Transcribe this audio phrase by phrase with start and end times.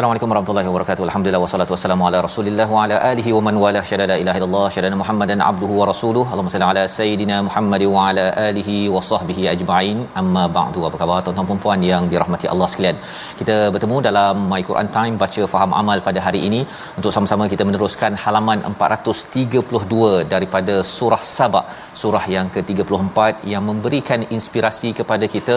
[0.00, 1.04] Assalamualaikum warahmatullahi wabarakatuh.
[1.06, 4.68] Alhamdulillah wassalatu wassalamu ala Rasulillah wa ala alihi wa man wala syada la ilaha illallah
[4.74, 6.22] syada Muhammadan abduhu wa rasuluh.
[6.30, 9.98] Allahumma salli ala sayidina Muhammad wa ala alihi wa sahbihi ajma'in.
[10.20, 10.86] Amma ba'du.
[10.88, 12.96] Apa khabar tuan-tuan dan puan yang dirahmati Allah sekalian?
[13.40, 16.60] Kita bertemu dalam My Quran Time baca faham amal pada hari ini
[17.00, 21.62] untuk sama-sama kita meneruskan halaman 432 daripada surah Saba,
[22.02, 23.18] surah yang ke-34
[23.52, 25.56] yang memberikan inspirasi kepada kita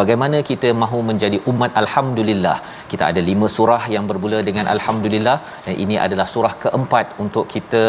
[0.00, 2.56] bagaimana kita mahu menjadi umat alhamdulillah.
[2.92, 7.84] Kita ada lima surah yang bermula dengan alhamdulillah dan ini adalah surah keempat untuk kita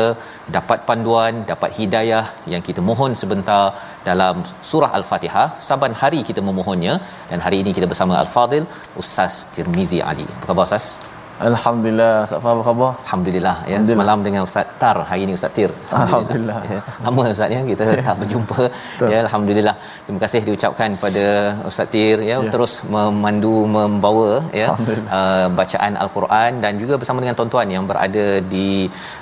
[0.57, 3.63] dapat panduan, dapat hidayah yang kita mohon sebentar
[4.09, 5.47] dalam surah al-Fatihah.
[5.69, 6.95] Saban hari kita memohonnya
[7.31, 8.65] dan hari ini kita bersama Al-Fadil
[9.03, 10.27] Ustaz Tirmizi Ali.
[10.37, 11.14] Apa khabar Ustaz?
[11.49, 12.23] Alhamdulillah.
[12.25, 12.91] Ustaz Faham apa khabar?
[13.05, 13.55] Alhamdulillah.
[13.71, 14.97] Ya semalam dengan Ustaz Tar.
[15.09, 15.71] Hari ini Ustaz Tir.
[15.91, 16.57] Alhamdulillah.
[16.73, 18.59] ya, lama Ustaz ya kita tak berjumpa.
[19.11, 19.75] Ya alhamdulillah.
[20.05, 21.25] Terima kasih diucapkan pada
[21.69, 22.51] Ustaz Tir ya, Ya.
[22.53, 24.29] terus memandu membawa
[24.61, 25.11] ya Alhamdulillah.
[25.19, 28.25] uh, bacaan al-Quran dan juga bersama dengan tuan-tuan yang berada
[28.55, 28.69] di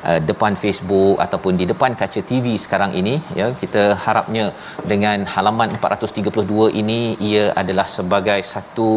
[0.09, 3.15] uh, depan Facebook ataupun di depan kaca TV sekarang ini.
[3.39, 4.45] Ya kita harapnya
[4.93, 6.99] dengan halaman 432 ini
[7.31, 8.91] ia adalah sebagai satu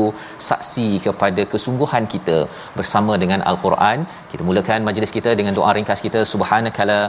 [0.50, 2.38] saksi kepada kesungguhan kita
[2.78, 3.98] bersama dengan al-Quran.
[4.30, 6.20] Kita mulakan majlis kita dengan doa ringkas kita.
[6.32, 7.00] Subhanakala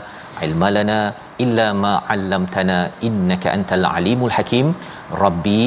[0.47, 0.99] ilmalana
[1.45, 2.77] illa ma 'allamtana
[3.09, 4.69] innaka antal alimul hakim.
[5.25, 5.61] Rabbi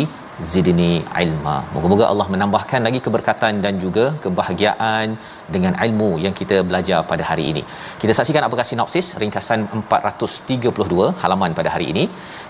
[0.53, 0.93] zidni
[1.23, 1.56] ilma.
[1.75, 5.17] Moga-moga Allah menambahkan lagi keberkatan dan juga kebahagiaan
[5.55, 7.62] dengan ilmu yang kita belajar pada hari ini.
[8.03, 12.05] Kita saksikan apakah sinopsis ringkasan 432 halaman pada hari ini.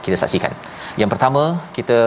[0.05, 0.55] Kita saksikan.
[1.00, 1.45] Yang pertama,
[1.79, 1.99] kita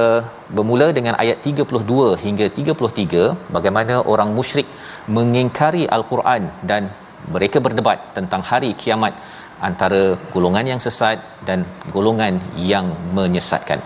[0.56, 4.68] bermula dengan ayat 32 hingga 33 bagaimana orang musyrik
[5.18, 6.84] mengingkari al-Quran dan
[7.36, 9.14] mereka berdebat tentang hari kiamat
[9.68, 10.02] antara
[10.34, 11.18] golongan yang sesat
[11.48, 11.60] dan
[11.96, 12.36] golongan
[12.72, 13.80] yang menyesatkan.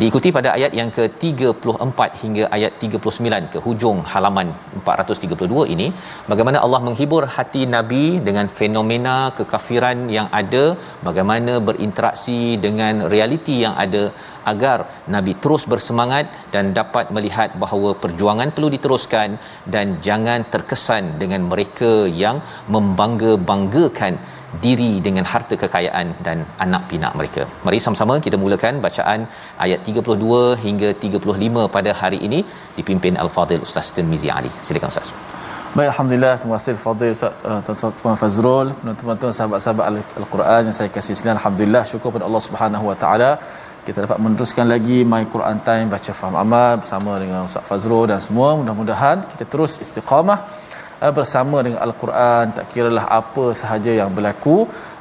[0.00, 5.88] Diikuti pada ayat yang ke-34 hingga ayat 39 ke hujung halaman 432 ini
[6.30, 10.64] bagaimana Allah menghibur hati Nabi dengan fenomena kekafiran yang ada,
[11.08, 14.02] bagaimana berinteraksi dengan realiti yang ada
[14.52, 14.78] agar
[15.16, 19.36] Nabi terus bersemangat dan dapat melihat bahawa perjuangan perlu diteruskan
[19.74, 21.92] dan jangan terkesan dengan mereka
[22.24, 22.38] yang
[22.76, 24.16] membangga-banggakan
[24.64, 27.42] diri dengan harta kekayaan dan anak pinak mereka.
[27.66, 29.20] Mari sama-sama kita mulakan bacaan
[29.66, 32.40] ayat 32 hingga 35 pada hari ini
[32.78, 34.52] dipimpin Al-Fadil Ustaz Tirmizi Ali.
[34.66, 35.10] Silakan Ustaz.
[35.76, 36.34] Baik, Alhamdulillah.
[36.40, 37.12] Terima kasih Fadil
[37.50, 38.68] uh, Tuan Fazrul,
[39.00, 41.38] teman-teman sahabat-sahabat Al- Al-Quran yang saya kasih sekalian.
[41.40, 43.32] Alhamdulillah, syukur pada Allah Subhanahu Wa Taala.
[43.86, 48.18] Kita dapat meneruskan lagi My Quran Time baca faham amal bersama dengan Ustaz Fazrul dan
[48.26, 48.48] semua.
[48.60, 50.38] Mudah-mudahan kita terus istiqamah
[51.18, 52.44] bersama dengan Al-Quran.
[52.56, 54.56] Tak kiralah apa sahaja yang berlaku.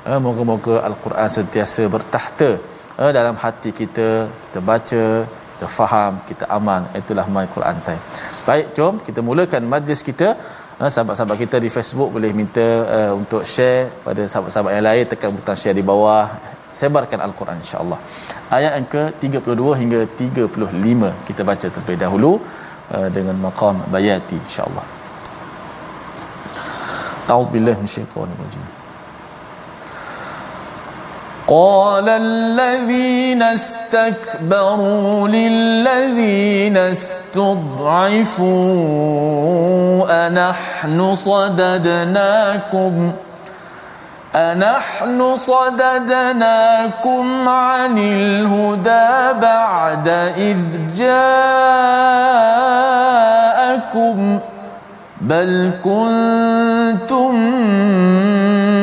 [0.09, 2.49] Uh, moga-moga Al-Quran sentiasa bertahta
[3.01, 4.07] uh, dalam hati kita.
[4.43, 6.87] Kita baca, kita faham, kita aman.
[7.01, 8.03] Itulah My Quran Time.
[8.47, 10.29] Baik, jom kita mulakan majlis kita.
[10.79, 12.67] Ha, sahabat-sahabat kita di Facebook boleh minta
[13.21, 16.23] untuk share pada sahabat-sahabat yang lain tekan butang share di bawah
[16.79, 17.99] sebarkan al-Quran insya-Allah.
[18.57, 22.31] Ayat yang ke-32 hingga 35 kita baca terlebih dahulu
[23.17, 24.98] dengan maqam bayati insya-Allah.
[27.29, 28.65] A'udzu billahi minasyaitonir rajim.
[31.49, 38.47] قال الذين استكبروا للذين استضعفوا
[40.27, 43.11] أنحن صددناكم
[44.35, 50.57] أنحن صددناكم عن الهدى بعد إذ
[50.95, 51.99] جاءكم
[55.29, 57.35] بل كنتم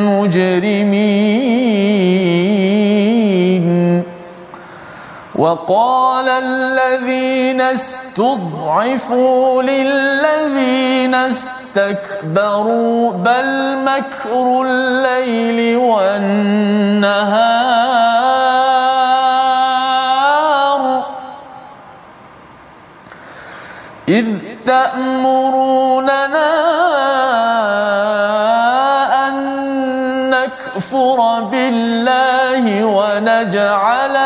[0.06, 0.86] مجرمين.
[5.34, 17.16] وقال الذين استضعفوا للذين استكبروا بل مكر الليل والنهار.
[24.08, 26.48] إذ تأمروننا
[29.28, 29.34] أن
[30.30, 34.16] نكفر بالله ونجعل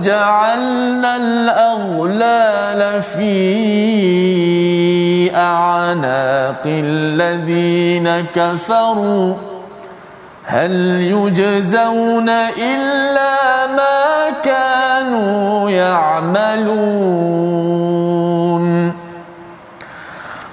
[0.00, 3.36] وجعلنا الأغلال في
[5.36, 9.34] أعناق الذين كفروا.
[10.44, 10.72] هل
[11.12, 17.10] يجزون إلا ما كانوا يعملون.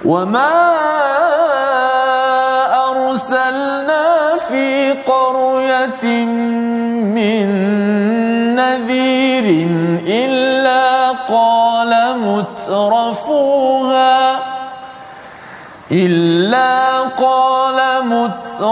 [0.04, 0.68] وما
[2.90, 6.04] أرسلنا في قرية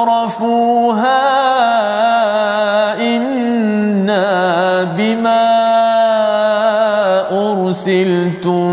[0.07, 1.23] مترفوها
[3.01, 5.47] إنا بما
[7.33, 8.67] أرسلتم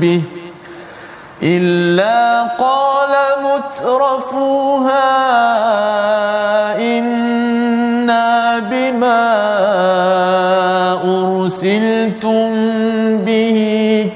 [0.00, 0.22] به
[1.42, 3.12] إلا قال
[3.44, 5.10] مترفوها
[6.80, 9.22] إنا بما
[11.04, 12.50] أرسلتم
[13.18, 13.58] به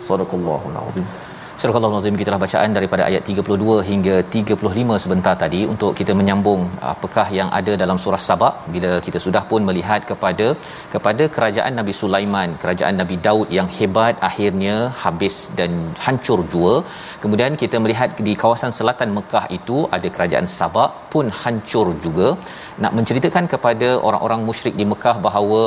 [0.00, 0.60] صدق الله
[1.60, 6.60] Surah Al-Azim kita bacaan daripada ayat 32 hingga 35 sebentar tadi untuk kita menyambung
[6.92, 10.46] apakah yang ada dalam surah Sabak bila kita sudah pun melihat kepada
[10.94, 16.74] kepada kerajaan Nabi Sulaiman, kerajaan Nabi Daud yang hebat akhirnya habis dan hancur jua.
[17.22, 22.28] Kemudian kita melihat di kawasan selatan Mekah itu ada kerajaan Sabak pun hancur juga.
[22.82, 25.62] Nak menceritakan kepada orang-orang musyrik di Mekah bahawa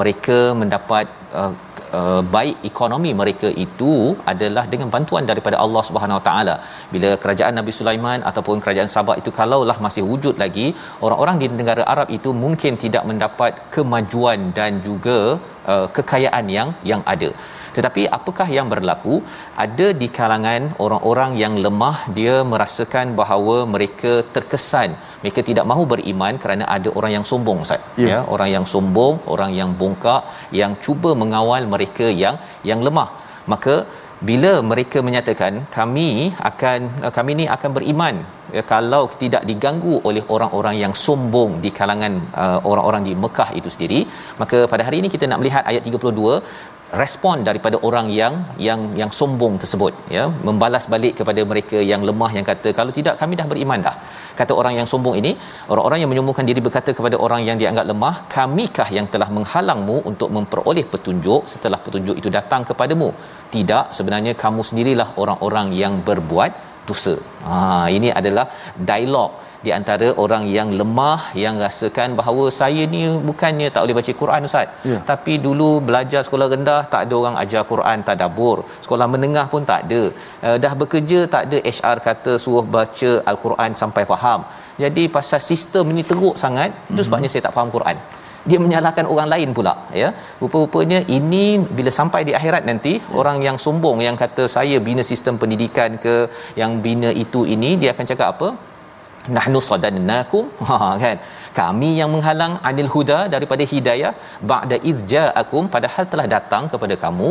[0.00, 1.06] mereka mendapat
[1.40, 1.52] uh,
[1.98, 3.92] uh, baik ekonomi mereka itu
[4.32, 6.56] adalah dengan bantuan daripada Allah Subhanahu Wa Taala.
[6.94, 10.66] Bila kerajaan Nabi Sulaiman ataupun kerajaan Sabak itu kalaulah masih wujud lagi,
[11.06, 15.18] orang-orang di negara Arab itu mungkin tidak mendapat kemajuan dan juga
[15.72, 17.30] uh, kekayaan yang yang ada.
[17.78, 19.16] Tetapi apakah yang berlaku?
[19.64, 24.90] Ada di kalangan orang-orang yang lemah dia merasakan bahawa mereka terkesan
[25.22, 27.80] mereka tidak mahu beriman kerana ada orang yang sombong Ustaz.
[28.02, 28.08] Ya.
[28.10, 30.22] ya, orang yang sombong, orang yang bongkak
[30.60, 32.36] yang cuba mengawal mereka yang
[32.70, 33.08] yang lemah.
[33.52, 33.74] Maka
[34.28, 36.08] bila mereka menyatakan kami
[36.50, 36.80] akan
[37.16, 38.16] kami ni akan beriman
[38.56, 43.70] ya, kalau tidak diganggu oleh orang-orang yang sombong di kalangan uh, orang-orang di Mekah itu
[43.74, 44.00] sendiri
[44.42, 46.34] maka pada hari ini kita nak melihat ayat 32
[47.02, 48.34] respon daripada orang yang
[48.66, 53.14] yang yang sombong tersebut ya membalas balik kepada mereka yang lemah yang kata kalau tidak
[53.20, 53.96] kami dah beriman dah
[54.40, 55.32] kata orang yang sombong ini
[55.72, 60.30] orang-orang yang menyombongkan diri berkata kepada orang yang dianggap lemah kamikah yang telah menghalangmu untuk
[60.36, 63.10] memperoleh petunjuk setelah petunjuk itu datang kepadamu
[63.56, 66.52] tidak sebenarnya kamu sendirilah orang-orang yang berbuat
[66.88, 67.14] dosa.
[67.48, 67.56] Ha
[67.96, 68.46] ini adalah
[68.90, 69.30] dialog
[69.66, 74.48] di antara orang yang lemah yang rasakan bahawa saya ni bukannya tak boleh baca Quran
[74.48, 74.68] ustaz.
[74.90, 74.98] Ya.
[75.10, 79.80] tapi dulu belajar sekolah rendah tak ada orang ajar Quran tadabbur sekolah menengah pun tak
[79.86, 80.02] ada.
[80.46, 84.42] Uh, dah bekerja tak ada HR kata suruh baca al-Quran sampai faham.
[84.84, 87.06] Jadi pasal sistem ini teruk sangat itu Mhm.
[87.08, 87.98] sebabnya saya tak faham Quran.
[88.50, 89.72] Dia menyalahkan orang lain pula
[90.02, 90.08] ya.
[90.42, 91.44] Rupa-rupanya ini
[91.78, 93.16] bila sampai di akhirat nanti ya.
[93.20, 96.14] orang yang sombong yang kata saya bina sistem pendidikan ke
[96.62, 98.48] yang bina itu ini dia akan cakap apa
[99.36, 100.44] nahnu sadannakum.
[100.68, 101.16] Ha kan?
[101.60, 104.12] Kami yang menghalang anil huda daripada hidayah.
[104.50, 107.30] Ba'da id ja'akum padahal telah datang kepada kamu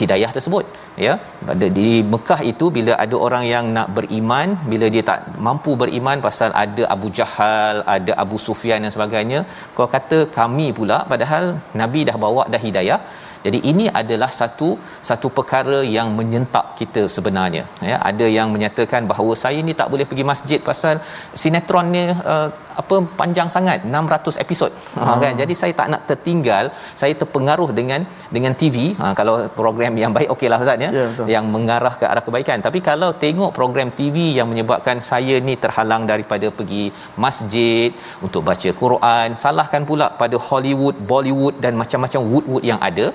[0.00, 0.64] hidayah tersebut
[1.06, 1.12] ya.
[1.48, 6.24] Pada di Mekah itu bila ada orang yang nak beriman bila dia tak mampu beriman
[6.26, 9.40] pasal ada Abu Jahal ada Abu Sufyan dan sebagainya
[9.76, 11.46] kau kata kami pula padahal
[11.82, 13.00] nabi dah bawa dah hidayah
[13.44, 14.68] jadi ini adalah satu
[15.08, 17.64] satu perkara yang menyentak kita sebenarnya.
[17.90, 20.94] Ya ada yang menyatakan bahawa saya ni tak boleh pergi masjid pasal
[21.42, 22.48] sinetron ni uh,
[22.82, 24.70] apa panjang sangat 600 episod.
[24.96, 25.32] Ha, kan?
[25.40, 26.64] Jadi saya tak nak tertinggal
[27.00, 28.00] saya terpengaruh dengan
[28.36, 30.90] dengan TV ha, kalau program yang baik okeylah ustaz ya.
[30.98, 32.60] Yeah, yang mengarah ke arah kebaikan.
[32.66, 36.84] Tapi kalau tengok program TV yang menyebabkan saya ni terhalang daripada pergi
[37.26, 37.90] masjid
[38.26, 43.06] untuk baca Quran salahkan pula pada Hollywood Bollywood dan macam-macam wood-wood yang ada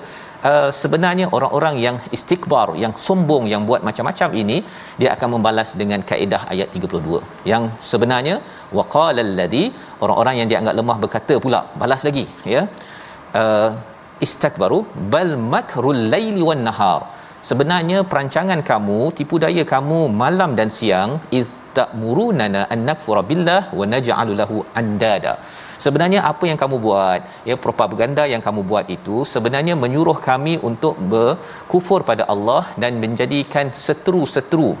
[0.50, 4.56] uh, sebenarnya orang-orang yang istikbar yang sombong yang buat macam-macam ini
[5.00, 7.22] dia akan membalas dengan kaedah ayat 32
[7.52, 8.36] yang sebenarnya
[8.78, 9.64] waqala alladhi
[10.02, 12.64] orang-orang yang dianggap lemah berkata pula balas lagi ya.
[13.40, 13.70] Uh,
[14.26, 14.78] istakbaru
[15.12, 17.00] bal makrul laili wan nahar.
[17.48, 23.84] Sebenarnya perancangan kamu tipu daya kamu malam dan siang iz ta'muruna an nakfura billah wa
[23.94, 25.32] naj'alu lahu andada
[25.84, 27.20] sebenarnya apa yang kamu buat
[27.50, 33.68] ya propaganda yang kamu buat itu sebenarnya menyuruh kami untuk berkufur pada Allah dan menjadikan
[33.86, 34.72] seteru-seteru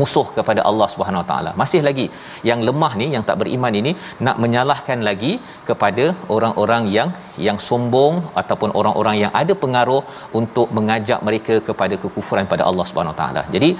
[0.00, 1.50] musuh kepada Allah Subhanahu Wa Taala.
[1.60, 2.06] Masih lagi
[2.48, 3.92] yang lemah ni yang tak beriman ini
[4.26, 5.32] nak menyalahkan lagi
[5.68, 6.04] kepada
[6.36, 7.10] orang-orang yang
[7.46, 10.02] yang sombong ataupun orang-orang yang ada pengaruh
[10.40, 13.42] untuk mengajak mereka kepada kekufuran pada Allah Subhanahu Wa Taala.
[13.56, 13.70] Jadi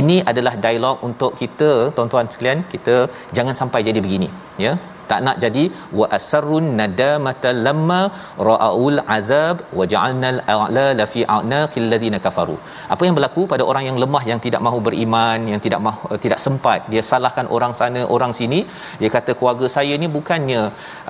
[0.00, 2.96] ini adalah dialog untuk kita tuan-tuan sekalian, kita
[3.38, 4.30] jangan sampai jadi begini,
[4.66, 4.74] ya
[5.12, 5.64] tak nak jadi
[5.98, 8.00] wa asrun nadamata lamma
[8.48, 12.56] ra'aul azab wa ja'alna al-a'la fi a'naqil ladina kafaru.
[12.94, 16.20] Apa yang berlaku pada orang yang lemah yang tidak mahu beriman yang tidak mahu uh,
[16.24, 18.60] tidak sempat dia salahkan orang sana orang sini.
[19.02, 20.62] Dia kata keluarga saya ni bukannya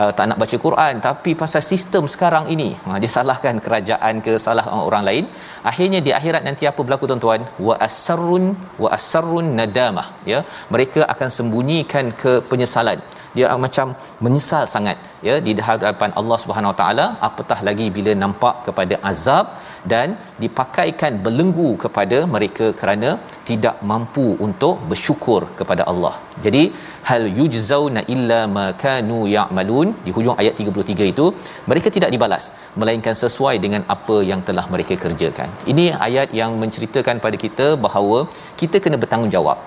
[0.03, 2.69] uh, tak nak baca Quran tapi pasal sistem sekarang ini.
[2.87, 5.25] Ha, dia salahkan kerajaan ke salah orang lain.
[5.71, 7.43] Akhirnya di akhirat nanti apa berlaku tuan-tuan?
[7.69, 8.45] Wa asrun
[8.83, 10.09] wa asrun nadamah.
[10.33, 10.41] Ya
[10.75, 13.01] mereka akan sembunyikan ke penyesalan
[13.37, 13.89] dia macam
[14.25, 14.97] menyesal sangat
[15.29, 19.47] ya di hadapan Allah Subhanahu Wa Taala apatah lagi bila nampak kepada azab
[19.93, 20.09] dan
[20.43, 23.11] dipakaikan belenggu kepada mereka kerana
[23.49, 26.15] tidak mampu untuk bersyukur kepada Allah.
[26.45, 26.63] Jadi
[27.09, 31.27] hal yujzauna illa ma kanu ya'malun di hujung ayat 33 itu
[31.71, 32.45] mereka tidak dibalas
[32.83, 35.51] melainkan sesuai dengan apa yang telah mereka kerjakan.
[35.73, 38.21] Ini ayat yang menceritakan pada kita bahawa
[38.63, 39.59] kita kena bertanggungjawab.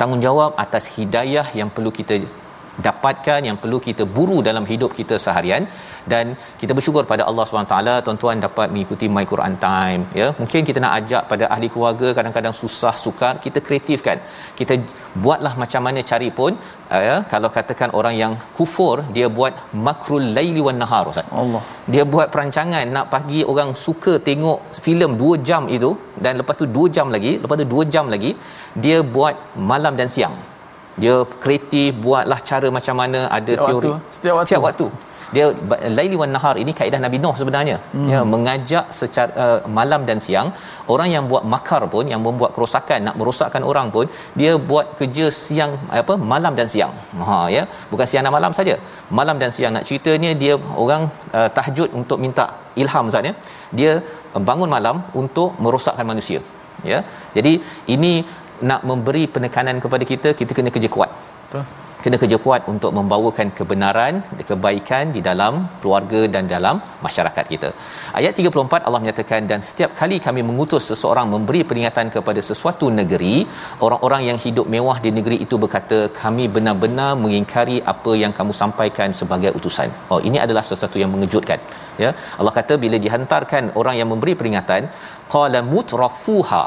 [0.00, 2.16] Tanggungjawab atas hidayah yang perlu kita
[2.86, 5.64] dapatkan yang perlu kita buru dalam hidup kita seharian.
[6.12, 6.26] Dan
[6.60, 10.28] kita bersyukur pada Allah SWT tuan-tuan dapat mengikuti My Quran Time ya.
[10.40, 14.18] Mungkin kita nak ajak pada ahli keluarga kadang-kadang susah sukar kita kreatifkan.
[14.60, 14.76] Kita
[15.24, 16.52] buatlah macam mana cari pun
[17.08, 17.16] ya.
[17.32, 19.52] Kalau katakan orang yang kufur dia buat
[19.88, 21.28] makrul laili wan nahar ustaz.
[21.42, 21.62] Allah.
[21.92, 25.90] Dia buat perancangan nak pagi orang suka tengok filem 2 jam itu
[26.24, 28.30] dan lepas tu 2 jam lagi lepas tu 2 jam lagi
[28.84, 29.34] dia buat
[29.70, 30.36] malam dan siang
[31.02, 33.90] dia kreatif buatlah cara macam mana ada setiap teori.
[33.92, 34.14] waktu.
[34.16, 34.48] Setiap, waktu.
[34.48, 34.88] setiap waktu.
[35.34, 35.46] Dia
[35.96, 37.76] laili wan nahar ini kaedah Nabi Nuh sebenarnya.
[37.94, 38.08] Hmm.
[38.12, 40.48] ya mengajak secara uh, malam dan siang
[40.94, 44.06] orang yang buat makar pun yang membuat kerosakan nak merosakkan orang pun
[44.40, 46.94] dia buat kerja siang apa malam dan siang.
[47.28, 47.62] Ha ya.
[47.92, 48.76] Bukan siang dan malam saja.
[49.20, 51.04] Malam dan siang nak ceritanya dia orang
[51.38, 52.46] uh, tahajud untuk minta
[52.82, 53.34] ilham Ustaz ya.
[53.78, 53.92] Dia
[54.48, 56.40] bangun malam untuk merosakkan manusia.
[56.92, 56.98] Ya.
[57.36, 57.52] Jadi
[57.94, 58.12] ini
[58.70, 61.10] nak memberi penekanan kepada kita kita kena kerja kuat
[61.44, 61.64] betul
[62.02, 64.14] kena kerja kuat untuk membawakan kebenaran
[64.50, 66.76] kebaikan di dalam keluarga dan dalam
[67.06, 67.70] masyarakat kita.
[68.18, 73.34] Ayat 34 Allah menyatakan dan setiap kali kami mengutus seseorang memberi peringatan kepada sesuatu negeri,
[73.86, 79.10] orang-orang yang hidup mewah di negeri itu berkata kami benar-benar mengingkari apa yang kamu sampaikan
[79.20, 79.90] sebagai utusan.
[80.12, 81.60] Oh ini adalah sesuatu yang mengejutkan.
[82.04, 82.10] Ya.
[82.40, 84.82] Allah kata bila dihantarkan orang yang memberi peringatan
[85.34, 86.64] qala mutrafuha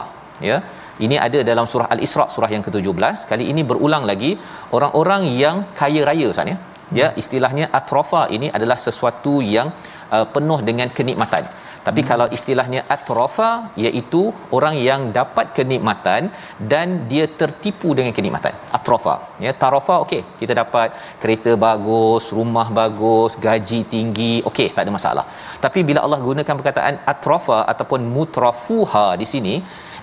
[0.49, 0.57] ya
[1.05, 3.15] ini ada dalam surah Al-Isra surah yang ke-17.
[3.31, 4.31] Kali ini berulang lagi
[4.77, 6.57] orang-orang yang kaya raya Ustaz ya.
[6.99, 9.67] Ya, istilahnya atrofa ini adalah sesuatu yang
[10.15, 11.45] uh, penuh dengan kenikmatan.
[11.87, 12.09] Tapi hmm.
[12.09, 13.49] kalau istilahnya atrofa
[13.83, 14.21] iaitu
[14.57, 16.29] orang yang dapat kenikmatan
[16.71, 18.53] dan dia tertipu dengan kenikmatan.
[18.77, 19.15] Atrofa.
[19.45, 20.89] Ya, tarofa okey, kita dapat
[21.23, 25.25] kereta bagus, rumah bagus, gaji tinggi, okey, tak ada masalah.
[25.65, 29.55] Tapi bila Allah gunakan perkataan atrofa ataupun mutrafuha di sini,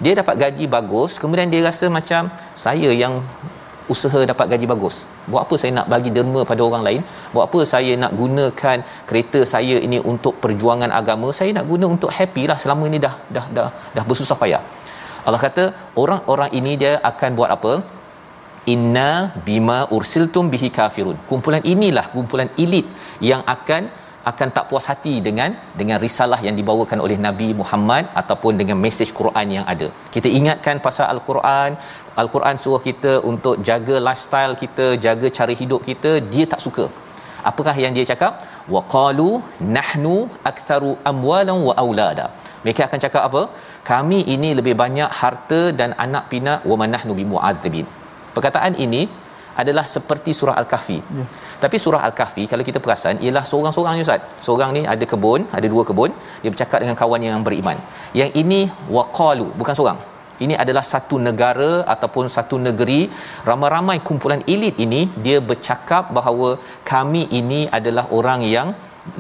[0.04, 2.23] dia dapat gaji bagus kemudian dia rasa macam
[2.64, 3.14] saya yang
[3.92, 4.97] usaha dapat gaji bagus.
[5.30, 7.00] Buat apa saya nak bagi derma pada orang lain?
[7.35, 8.78] Buat apa saya nak gunakan
[9.09, 11.28] kereta saya ini untuk perjuangan agama?
[11.38, 14.62] Saya nak guna untuk happy lah selama ini dah dah dah dah bersusah payah.
[15.26, 15.64] Allah kata
[16.02, 17.73] orang-orang ini dia akan buat apa?
[18.75, 19.11] Inna
[19.47, 21.16] bima ursiltum bihi kafirun.
[21.30, 22.87] Kumpulan inilah kumpulan elit
[23.30, 23.83] yang akan
[24.31, 25.50] akan tak puas hati dengan
[25.81, 29.89] dengan risalah yang dibawakan oleh Nabi Muhammad ataupun dengan mesej Quran yang ada.
[30.15, 31.71] Kita ingatkan pasal al-Quran,
[32.23, 36.87] al-Quran suruh kita untuk jaga lifestyle kita, jaga cara hidup kita, dia tak suka.
[37.50, 38.45] Apakah yang dia cakap?
[38.75, 39.31] Wa qalu
[39.77, 40.17] nahnu
[40.50, 42.27] aktsaru amwalan wa aulada.
[42.65, 43.43] Mereka akan cakap apa?
[43.91, 47.87] Kami ini lebih banyak harta dan anak pinak wa manahnu bimu'adzibin.
[48.37, 49.03] Perkataan ini
[49.62, 51.25] adalah seperti surah al-kahfi ya.
[51.64, 55.67] Tapi surah al-kahfi kalau kita perasan ialah seorang-seorang je ustaz seorang ni ada kebun ada
[55.75, 56.12] dua kebun
[56.43, 57.79] dia bercakap dengan kawan yang beriman
[58.21, 58.61] yang ini
[58.97, 60.00] waqalu bukan seorang
[60.45, 63.00] ini adalah satu negara ataupun satu negeri
[63.49, 66.50] ramai-ramai kumpulan elit ini dia bercakap bahawa
[66.93, 68.71] kami ini adalah orang yang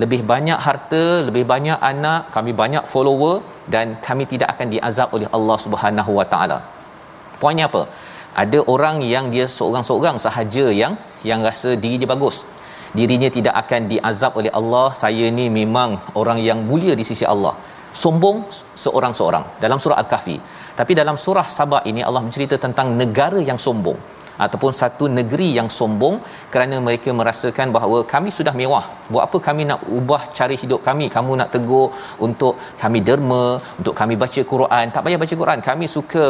[0.02, 3.34] lebih banyak harta, lebih banyak anak, kami banyak follower
[3.74, 6.58] dan kami tidak akan diazab oleh Allah Subhanahu Wa Taala.
[7.42, 7.82] Poinnya apa?
[8.42, 10.92] Ada orang yang dia seorang-seorang sahaja yang
[11.26, 12.46] yang rasa diri dia bagus.
[12.90, 14.90] Dirinya tidak akan diazab oleh Allah.
[15.02, 17.54] Saya ni memang orang yang mulia di sisi Allah.
[17.90, 18.46] Sombong
[18.84, 20.36] seorang-seorang dalam surah Al-Kahfi.
[20.78, 25.68] Tapi dalam surah Sabah ini Allah mencerita tentang negara yang sombong ataupun satu negeri yang
[25.78, 26.16] sombong
[26.52, 28.84] kerana mereka merasakan bahawa kami sudah mewah.
[29.12, 31.06] Buat apa kami nak ubah cara hidup kami?
[31.16, 31.86] Kamu nak tegur
[32.26, 33.44] untuk kami derma
[33.80, 34.84] untuk kami baca Quran.
[34.94, 35.58] Tak payah baca Quran.
[35.70, 36.24] Kami suka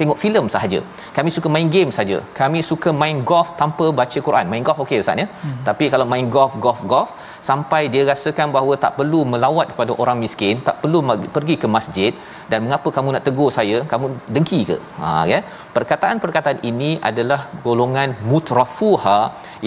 [0.00, 0.80] tengok filem sahaja.
[1.16, 2.18] Kami suka main game saja.
[2.40, 4.46] Kami suka main golf tanpa baca Quran.
[4.52, 5.28] Main golf okey ustaz ya?
[5.44, 5.58] Hmm.
[5.68, 7.10] tapi kalau main golf golf golf
[7.48, 11.00] sampai dia rasakan bahawa tak perlu melawat kepada orang miskin tak perlu
[11.36, 12.12] pergi ke masjid.
[12.50, 13.78] Dan mengapa kamu nak tegur saya?
[13.92, 14.76] Kamu dengki ke?
[15.02, 15.38] Ha ya.
[15.76, 19.18] Perkataan-perkataan ini adalah golongan mutrafuha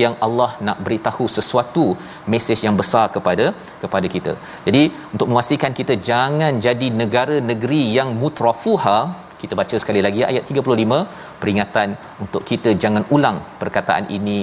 [0.03, 1.85] yang Allah nak beritahu sesuatu
[2.33, 3.45] mesej yang besar kepada
[3.83, 4.33] kepada kita.
[4.67, 4.83] Jadi
[5.13, 8.97] untuk memastikan kita jangan jadi negara negeri yang mutrafuha,
[9.41, 10.99] kita baca sekali lagi ayat 35
[11.41, 11.89] peringatan
[12.23, 14.39] untuk kita jangan ulang perkataan ini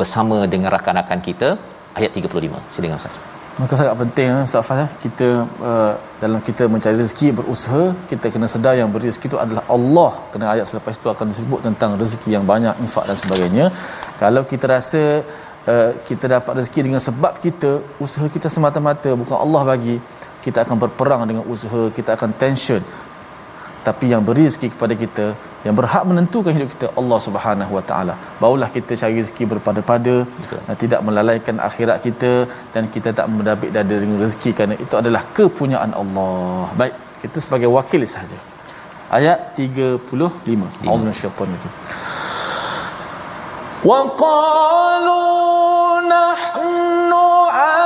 [0.00, 1.48] bersama dengan rakan-rakan kita
[1.98, 2.72] ayat 35.
[2.74, 3.16] Silakan Ustaz.
[3.60, 4.88] Maka sangat penting eh, Ustaz Fah, eh.
[5.04, 5.28] kita
[5.70, 10.12] uh, dalam kita mencari rezeki berusaha kita kena sedar yang beri rezeki itu adalah Allah
[10.32, 13.66] kena ayat selepas itu akan disebut tentang rezeki yang banyak infak dan sebagainya
[14.22, 15.02] kalau kita rasa
[15.72, 17.70] uh, kita dapat rezeki dengan sebab kita
[18.06, 19.96] usaha kita semata-mata bukan Allah bagi
[20.44, 22.80] kita akan berperang dengan usaha kita akan tension
[23.87, 25.25] tapi yang beri rezeki kepada kita
[25.65, 28.13] yang berhak menentukan hidup kita Allah Subhanahu Wa Taala.
[28.41, 30.15] Barulah kita cari rezeki berpada-pada
[30.67, 32.31] dan tidak melalaikan akhirat kita
[32.73, 36.67] dan kita tak mendabik dada dengan rezeki kerana itu adalah kepunyaan Allah.
[36.81, 38.39] Baik, kita sebagai wakil sahaja.
[39.17, 40.91] Ayat 35.
[40.93, 41.71] Allah syaitan itu.
[43.87, 45.37] وقالوا
[46.01, 47.80] نحن أكثر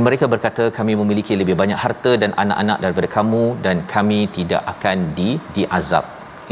[0.00, 4.62] dan mereka berkata kami memiliki lebih banyak harta dan anak-anak daripada kamu dan kami tidak
[4.72, 6.04] akan di diazab.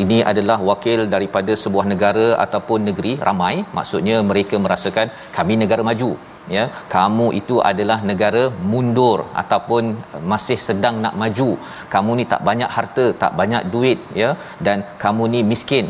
[0.02, 3.54] Ini adalah wakil daripada sebuah negara ataupun negeri ramai.
[3.78, 5.08] Maksudnya mereka merasakan
[5.38, 6.10] kami negara maju
[6.56, 6.64] ya.
[6.96, 9.96] Kamu itu adalah negara mundur ataupun
[10.34, 11.50] masih sedang nak maju.
[11.96, 14.30] Kamu ni tak banyak harta tak banyak duit ya.
[14.68, 15.88] Dan kamu ni miskin.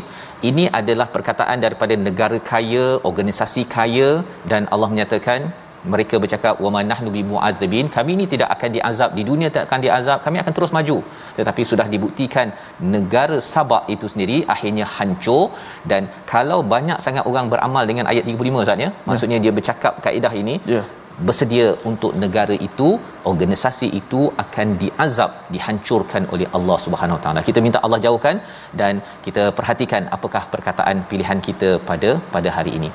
[0.49, 4.11] Ini adalah perkataan daripada negara kaya organisasi kaya.
[4.53, 5.51] Dan Allah menyatakan
[5.93, 9.79] mereka bercakap wa manahnu bi mu'adzibin kami ini tidak akan diazab di dunia tak akan
[9.85, 10.19] diazab.
[10.25, 10.97] Kami akan terus maju.
[11.37, 12.47] Tetapi sudah dibuktikan
[12.95, 15.43] negara Sabak itu sendiri akhirnya hancur.
[15.91, 19.45] Dan kalau banyak sangat orang beramal dengan ayat 35 Ustaz ya maksudnya yeah.
[19.47, 20.87] dia bercakap kaedah ini yeah
[21.27, 22.89] bersedia untuk negara itu
[23.31, 27.41] organisasi itu akan diazab dihancurkan oleh Allah Subhanahu Wa Taala.
[27.49, 28.37] Kita minta Allah jauhkan
[28.81, 32.91] dan kita perhatikan apakah perkataan pilihan kita pada pada hari ini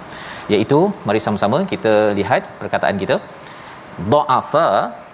[0.52, 3.18] iaitu mari sama-sama kita lihat perkataan kita.
[4.12, 4.68] Dha'afa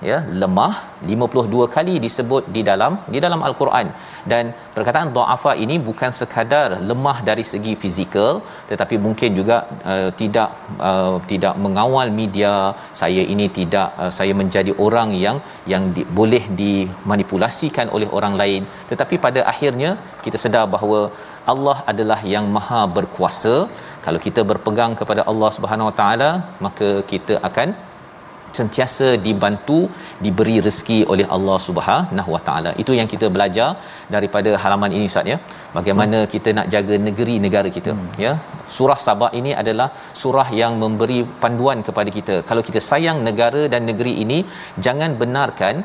[0.08, 0.74] ya lemah
[1.12, 3.86] 52 kali disebut di dalam di dalam al-Quran.
[4.30, 4.44] Dan
[4.76, 8.32] perkataan dha'afa ini bukan sekadar lemah dari segi fizikal
[8.70, 9.56] tetapi mungkin juga
[9.92, 10.50] uh, tidak
[10.90, 12.52] uh, tidak mengawal media.
[13.00, 15.36] Saya ini tidak uh, saya menjadi orang yang
[15.72, 18.64] yang di, boleh dimanipulasikan oleh orang lain.
[18.92, 19.92] Tetapi pada akhirnya
[20.24, 21.00] kita sedar bahawa
[21.52, 23.54] Allah adalah yang maha berkuasa
[24.06, 26.30] kalau kita berpegang kepada Allah Subhanahu Wa Taala
[26.66, 27.68] maka kita akan
[28.58, 29.78] sentiasa dibantu
[30.24, 32.70] diberi rezeki oleh Allah Subhanahu Wa Taala.
[32.82, 33.68] Itu yang kita belajar
[34.14, 35.38] daripada halaman ini Ustaz ya.
[35.76, 36.30] Bagaimana hmm.
[36.34, 38.08] kita nak jaga negeri negara kita hmm.
[38.24, 38.32] ya.
[38.76, 39.88] Surah Sabah ini adalah
[40.22, 42.36] surah yang memberi panduan kepada kita.
[42.50, 44.38] Kalau kita sayang negara dan negeri ini,
[44.86, 45.76] jangan benarkan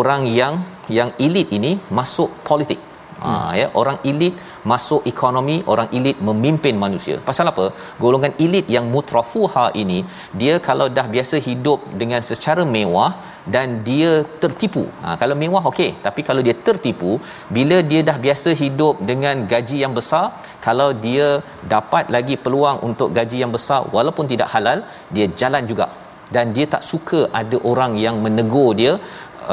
[0.00, 0.56] orang yang
[0.98, 2.80] yang elit ini masuk politik.
[3.24, 4.34] Ha ya, orang elit
[4.70, 7.16] masuk ekonomi, orang elit memimpin manusia.
[7.28, 7.66] Pasal apa?
[8.02, 9.98] Golongan elit yang mutrafuha ini,
[10.40, 13.10] dia kalau dah biasa hidup dengan secara mewah
[13.54, 14.84] dan dia tertipu.
[15.02, 17.12] Ha kalau mewah okey, tapi kalau dia tertipu,
[17.56, 20.26] bila dia dah biasa hidup dengan gaji yang besar,
[20.68, 21.28] kalau dia
[21.74, 24.80] dapat lagi peluang untuk gaji yang besar walaupun tidak halal,
[25.16, 25.88] dia jalan juga
[26.34, 28.92] dan dia tak suka ada orang yang menegur dia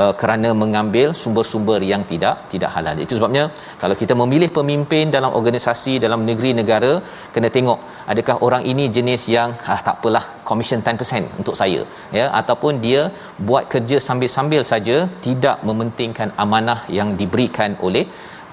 [0.02, 2.98] uh, kerana mengambil sumber-sumber yang tidak tidak halal.
[3.06, 3.44] Itu sebabnya
[3.82, 6.92] kalau kita memilih pemimpin dalam organisasi dalam negeri negara
[7.36, 7.80] kena tengok
[8.14, 11.82] adakah orang ini jenis yang ah tak apalah commission 10% untuk saya
[12.20, 13.02] ya ataupun dia
[13.50, 18.06] buat kerja sambil-sambil saja tidak mementingkan amanah yang diberikan oleh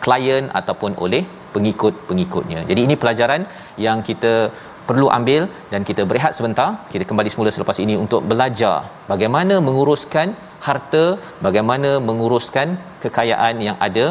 [0.04, 1.22] klien ataupun oleh
[1.54, 2.60] pengikut-pengikutnya.
[2.70, 3.42] Jadi ini pelajaran
[3.86, 4.32] yang kita
[4.88, 6.68] perlu ambil dan kita berehat sebentar.
[6.92, 8.76] Kita kembali semula selepas ini untuk belajar
[9.12, 10.28] bagaimana menguruskan
[10.66, 11.04] harta,
[11.46, 12.68] bagaimana menguruskan
[13.04, 14.06] kekayaan yang ada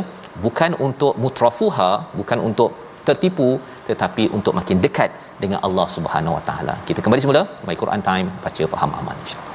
[0.46, 2.72] bukan untuk mutrafuha, bukan untuk
[3.08, 3.50] tertipu
[3.90, 5.12] tetapi untuk makin dekat
[5.44, 6.76] dengan Allah Subhanahu Wa Taala.
[6.90, 9.47] Kita kembali semula My Quran Time baca faham amal insya-Allah.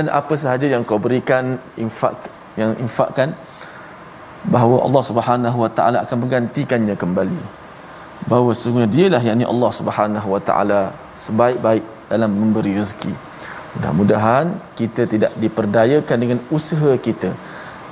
[0.00, 2.16] dan apa sahaja yang kau berikan infak
[2.56, 3.36] yang infakkan
[4.48, 7.42] bahawa Allah Subhanahu wa taala akan menggantikannya kembali.
[8.30, 10.80] Bahawa sesungguhnya dialah yakni Allah Subhanahu wa taala
[11.24, 13.12] sebaik-baik dalam memberi rezeki.
[13.76, 14.46] Mudah-mudahan
[14.80, 17.30] kita tidak diperdayakan dengan usaha kita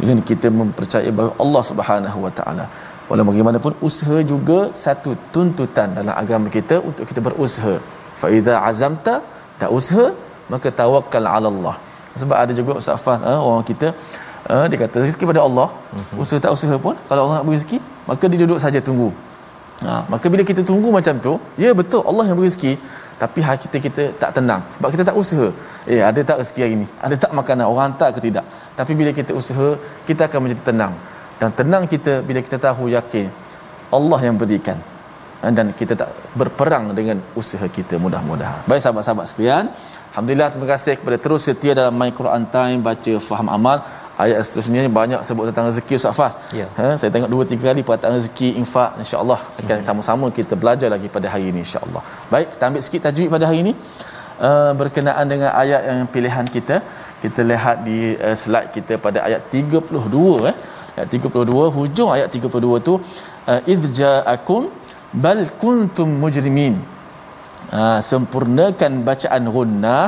[0.01, 2.65] dengan kita mempercayai bahawa Allah Subhanahu wa taala.
[3.09, 7.77] Walau bagaimanapun usaha juga satu tuntutan dalam agama kita untuk kita berusaha.
[8.21, 9.15] Fa iza azamta
[9.61, 10.09] tak usaha
[10.53, 11.77] maka tawakkal ala Allah
[12.23, 13.89] sebab ada juga Ustaz Fas uh, orang kita
[14.53, 16.23] uh, dia kata rezeki pada Allah uh-huh.
[16.23, 17.79] usaha tak usaha pun kalau Allah nak beri rezeki
[18.11, 19.11] maka dia duduk saja tunggu.
[19.87, 21.33] Ha, maka bila kita tunggu macam tu
[21.65, 22.73] ya betul Allah yang beri rezeki
[23.23, 24.63] tapi hati kita kita tak tenang.
[24.75, 25.49] Sebab kita tak usaha.
[25.93, 26.87] Eh ada tak rezeki hari ni?
[27.07, 27.65] Ada tak makanan?
[27.71, 28.45] Orang hantar ke tidak?
[28.79, 29.69] Tapi bila kita usaha
[30.09, 30.95] kita akan menjadi tenang.
[31.41, 33.27] Dan tenang kita bila kita tahu yakin
[33.99, 34.79] Allah yang berikan.
[35.59, 38.63] Dan kita tak berperang dengan usaha kita mudah-mudahan.
[38.71, 39.67] Baik sahabat-sahabat sekalian
[40.19, 43.79] Alhamdulillah terima kasih kepada terus setia dalam My Quran Time baca faham amal
[44.23, 46.35] ayat seterusnya banyak sebut tentang rezeki Ustaz Fas.
[46.61, 46.67] Ya.
[46.79, 49.87] Ha, saya tengok dua tiga kali perkataan rezeki infak insya-Allah akan hmm.
[49.89, 52.03] sama-sama kita belajar lagi pada hari ini insya-Allah.
[52.33, 53.73] Baik, kita ambil sikit tajwid pada hari ini
[54.49, 56.79] uh, berkenaan dengan ayat yang pilihan kita.
[57.23, 60.57] Kita lihat di uh, slide kita pada ayat 32 eh.
[60.99, 64.63] Ayat 32 hujung ayat 32 tu uh, idzja'akum
[65.25, 66.98] bal kuntum mujrimin
[67.75, 70.07] ha, sempurnakan bacaan gunnah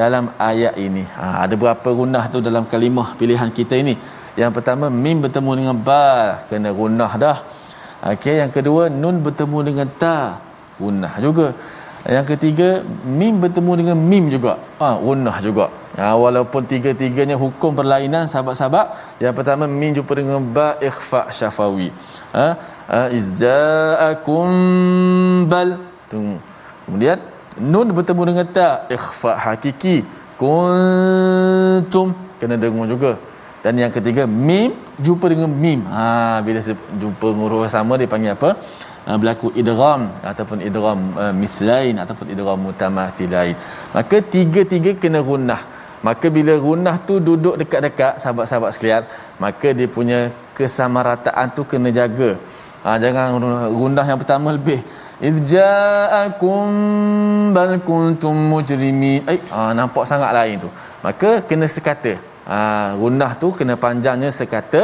[0.00, 1.04] dalam ayat ini.
[1.18, 3.94] Ha, ada berapa gunnah tu dalam kalimah pilihan kita ini?
[4.40, 6.06] Yang pertama mim bertemu dengan ba
[6.48, 7.38] kena gunnah dah.
[8.12, 10.18] Okey, yang kedua nun bertemu dengan ta
[10.80, 11.48] gunnah juga.
[12.08, 12.68] Yang ketiga
[13.04, 14.52] mim bertemu dengan mim juga.
[14.80, 15.66] Ah, ha, gunnah juga.
[16.00, 18.86] Ha, walaupun tiga-tiganya hukum berlainan sahabat-sahabat.
[19.20, 21.92] Yang pertama mim jumpa dengan ba ikhfa syafawi.
[22.32, 22.46] Ha,
[22.88, 24.48] ha izza'akum
[25.52, 25.76] bal.
[26.08, 26.49] Tunggu.
[26.90, 27.18] Kemudian
[27.72, 29.96] nun bertemu dengan ta ikhfa hakiki
[30.40, 32.08] kuntum
[32.42, 33.12] kena dengar juga.
[33.62, 34.74] Dan yang ketiga mim
[35.06, 35.80] jumpa dengan mim.
[35.94, 36.58] Ha bila
[37.02, 38.50] jumpa huruf sama dia panggil apa?
[39.06, 43.54] Ha, berlaku idgham ataupun idgham uh, mithlain ataupun idgham mutamathilain.
[43.94, 45.62] Maka tiga-tiga kena gunnah.
[46.08, 49.04] Maka bila gunnah tu duduk dekat-dekat sahabat-sahabat sekalian,
[49.44, 50.18] maka dia punya
[50.58, 52.30] kesamarataan tu kena jaga.
[52.84, 53.38] Ha, jangan
[53.80, 54.80] gunnah yang pertama lebih
[55.28, 56.68] id ja'akum
[57.56, 60.70] bal kuntum mujrimin eh ah, nampak sangat lain tu
[61.06, 62.14] maka kena sekata.
[62.54, 64.82] ah, gunnah tu kena panjangnya sekata.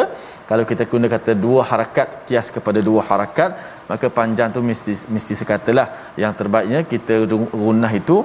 [0.48, 3.50] Kalau kita guna kata dua harakat kias kepada dua harakat
[3.90, 5.86] maka panjang tu mesti mesti sekatalah
[6.22, 7.14] yang terbaiknya kita
[7.62, 8.16] gunnah itu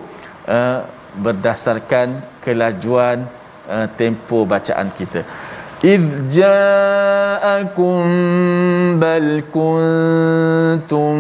[0.56, 0.80] uh,
[1.26, 2.08] berdasarkan
[2.46, 3.18] kelajuan
[3.76, 5.22] uh, tempo bacaan kita
[5.85, 7.97] إذ جاءكم
[8.97, 11.15] بل كنتم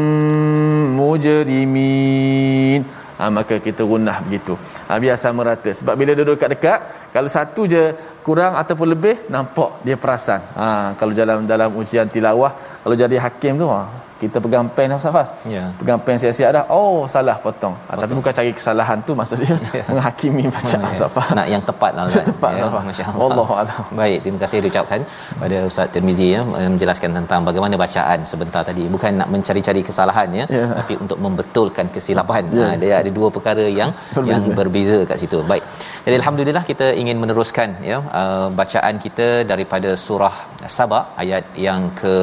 [1.01, 2.83] مجرمين
[3.20, 4.55] ha, maka kita gunah begitu
[4.88, 6.81] ha, biar sama rata sebab bila duduk dekat-dekat
[7.14, 7.83] kalau satu je
[8.27, 10.66] kurang ataupun lebih nampak dia perasan ha,
[11.01, 12.53] kalau dalam dalam ujian tilawah
[12.85, 13.81] kalau jadi hakim tu ha,
[14.21, 15.27] kita pegang pen dah Ustaz Fas.
[15.55, 15.63] Ya.
[15.79, 16.63] Pegang pen siap-siap dah.
[16.77, 17.73] Oh, salah potong.
[17.73, 18.01] potong.
[18.03, 19.84] tapi bukan cari kesalahan tu maksud dia ya.
[19.89, 20.93] menghakimi bacaan ya.
[20.95, 21.29] Ustaz Fas.
[21.39, 22.25] Nak yang tepat lah kan.
[22.31, 22.65] tepat ya.
[22.89, 23.47] Masya-Allah.
[23.47, 23.67] Allah
[24.01, 24.99] Baik, terima kasih diucapkan
[25.41, 28.86] pada Ustaz Tirmizi ya menjelaskan tentang bagaimana bacaan sebentar tadi.
[28.95, 30.65] Bukan nak mencari-cari kesalahan ya, ya.
[30.79, 32.43] tapi untuk membetulkan kesilapan.
[32.60, 32.67] Ya.
[32.67, 34.31] Ha, dia ada dua perkara yang berbeza.
[34.31, 35.39] yang berbeza kat situ.
[35.51, 35.65] Baik.
[36.05, 40.36] Jadi alhamdulillah kita ingin meneruskan ya uh, bacaan kita daripada surah
[40.75, 42.15] Saba ayat yang ke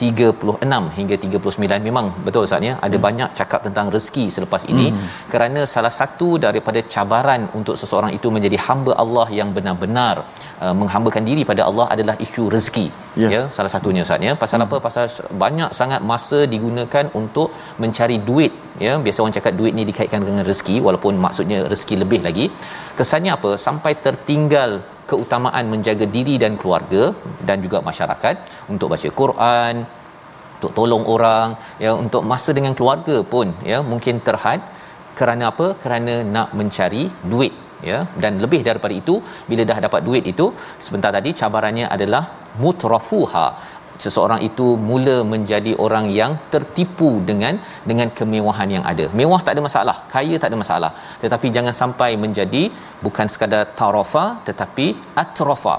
[0.00, 3.04] 36 hingga 39 memang betul Ustaz ya ada hmm.
[3.06, 5.06] banyak cakap tentang rezeki selepas ini hmm.
[5.32, 10.14] kerana salah satu daripada cabaran untuk seseorang itu menjadi hamba Allah yang benar-benar
[10.64, 12.86] uh, menghambakan diri pada Allah adalah isu rezeki
[13.22, 13.30] yeah.
[13.34, 14.66] ya salah satunya Ustaz ya pasal hmm.
[14.66, 15.06] apa pasal
[15.44, 17.50] banyak sangat masa digunakan untuk
[17.84, 18.52] mencari duit
[18.86, 22.46] ya biasa orang cakap duit ni dikaitkan dengan rezeki walaupun maksudnya rezeki lebih lagi
[22.98, 24.70] kesannya apa sampai tertinggal
[25.10, 27.02] keutamaan menjaga diri dan keluarga
[27.48, 28.36] dan juga masyarakat
[28.72, 29.74] untuk baca Quran
[30.56, 31.48] untuk tolong orang
[31.84, 34.60] ya untuk masa dengan keluarga pun ya mungkin terhad
[35.18, 37.54] kerana apa kerana nak mencari duit
[37.90, 39.14] ya dan lebih daripada itu
[39.50, 40.46] bila dah dapat duit itu
[40.84, 42.22] sebentar tadi cabarannya adalah
[42.62, 43.46] mutrafuha
[44.04, 47.54] seseorang itu mula menjadi orang yang tertipu dengan
[47.90, 49.04] dengan kemewahan yang ada.
[49.18, 50.90] Mewah tak ada masalah, kaya tak ada masalah.
[51.22, 52.62] Tetapi jangan sampai menjadi
[53.04, 54.86] bukan sekadar tarafa tetapi
[55.22, 55.76] atrafa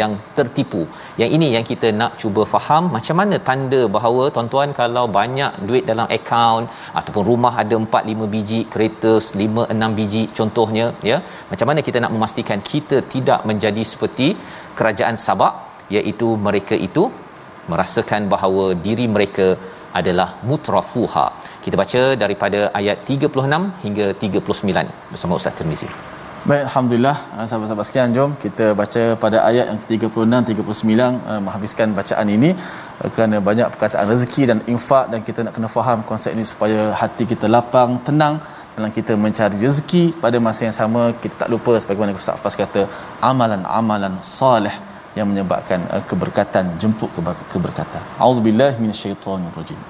[0.00, 0.80] yang tertipu.
[1.20, 5.84] Yang ini yang kita nak cuba faham macam mana tanda bahawa tuan-tuan kalau banyak duit
[5.90, 6.66] dalam akaun
[6.98, 11.18] ataupun rumah ada 4 5 biji, kereta 5 6 biji contohnya ya.
[11.52, 14.28] Macam mana kita nak memastikan kita tidak menjadi seperti
[14.80, 15.54] kerajaan Sabak
[15.96, 17.04] iaitu mereka itu
[17.72, 19.48] merasakan bahawa diri mereka
[20.00, 21.26] adalah mutrafuha.
[21.64, 26.17] Kita baca daripada ayat 36 hingga 39 bersama Ustaz Tirmizi.
[26.48, 27.16] Baik, alhamdulillah.
[27.36, 32.50] Ah, sahabat-sahabat sekalian, jom kita baca pada ayat yang ke-36 39 uh, menghabiskan bacaan ini
[33.00, 36.80] uh, kerana banyak perkataan rezeki dan infak dan kita nak kena faham konsep ini supaya
[37.00, 38.36] hati kita lapang, tenang
[38.76, 42.84] dalam kita mencari rezeki pada masa yang sama kita tak lupa sebagaimana Ustaz Fas kata
[43.30, 44.76] amalan-amalan soleh
[45.18, 47.12] yang menyebabkan uh, keberkatan jemput
[47.52, 48.02] keberkatan.
[48.28, 49.80] Auzubillahi minasyaitonirrajim.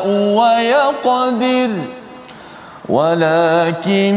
[0.08, 1.72] ويقدر
[2.90, 4.16] ولكن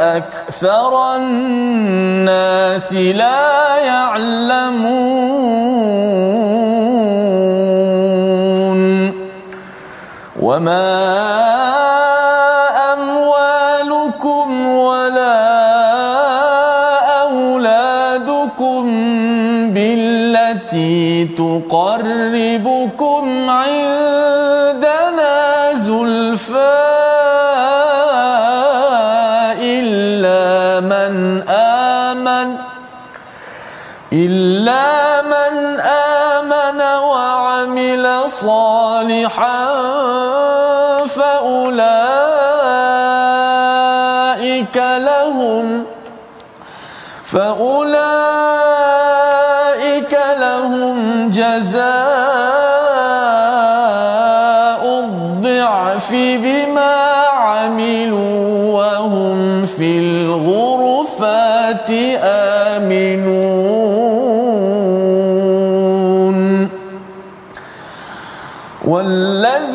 [0.00, 5.18] أكثر الناس لا يعلمون.
[10.40, 11.47] وما
[38.40, 39.58] صالحا
[41.06, 42.28] فأولئك
[44.76, 45.84] لهم
[47.24, 48.18] فأولئك
[50.38, 51.88] لهم جزاء
[54.98, 56.97] الضعف بما
[68.87, 69.66] والذين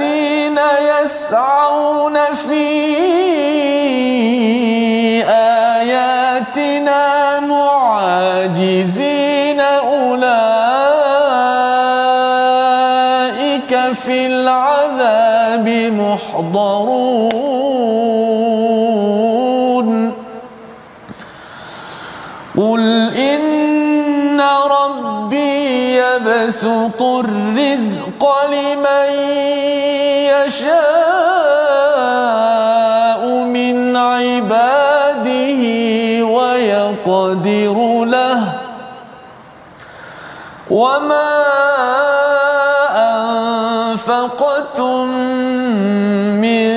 [46.42, 46.68] من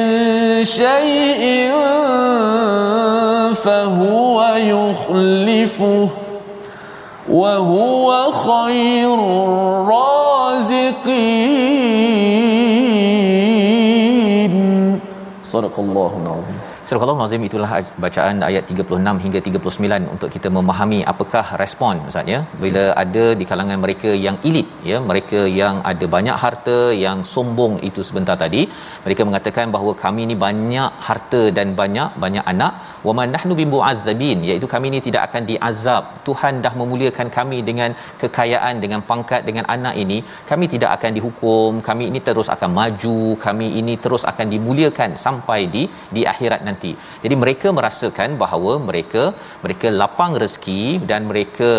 [0.64, 1.70] شيء
[3.54, 6.08] فهو يخلفه
[7.28, 9.14] وهو خير
[9.46, 10.20] الرازقين.
[15.44, 16.12] صدق الله
[16.88, 17.68] Surah Al-Azim itulah
[18.02, 22.38] bacaan ayat 36 hingga 39 untuk kita memahami apakah respon Ustaz ya.
[22.64, 27.74] Bila ada di kalangan mereka yang elit ya mereka yang ada banyak harta yang sombong
[27.88, 28.62] itu sebentar tadi
[29.06, 32.72] mereka mengatakan bahawa kami ni banyak harta dan banyak banyak anak.
[33.08, 36.04] Wa man nahnu bimu'adzabin iaitu kami ni tidak akan diazab.
[36.28, 37.90] Tuhan dah memuliakan kami dengan
[38.22, 40.20] kekayaan dengan pangkat dengan anak ini.
[40.52, 43.18] Kami tidak akan dihukum kami ini terus akan maju
[43.48, 45.84] kami ini terus akan dimuliakan sampai di
[46.16, 46.92] di akhirat nanti nanti.
[47.24, 49.24] Jadi mereka merasakan bahawa mereka
[49.64, 51.70] mereka lapang rezeki dan mereka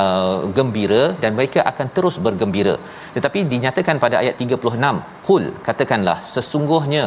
[0.00, 2.74] uh, gembira dan mereka akan terus bergembira.
[3.16, 4.98] Tetapi dinyatakan pada ayat 36,
[5.28, 7.04] "Qul katakanlah sesungguhnya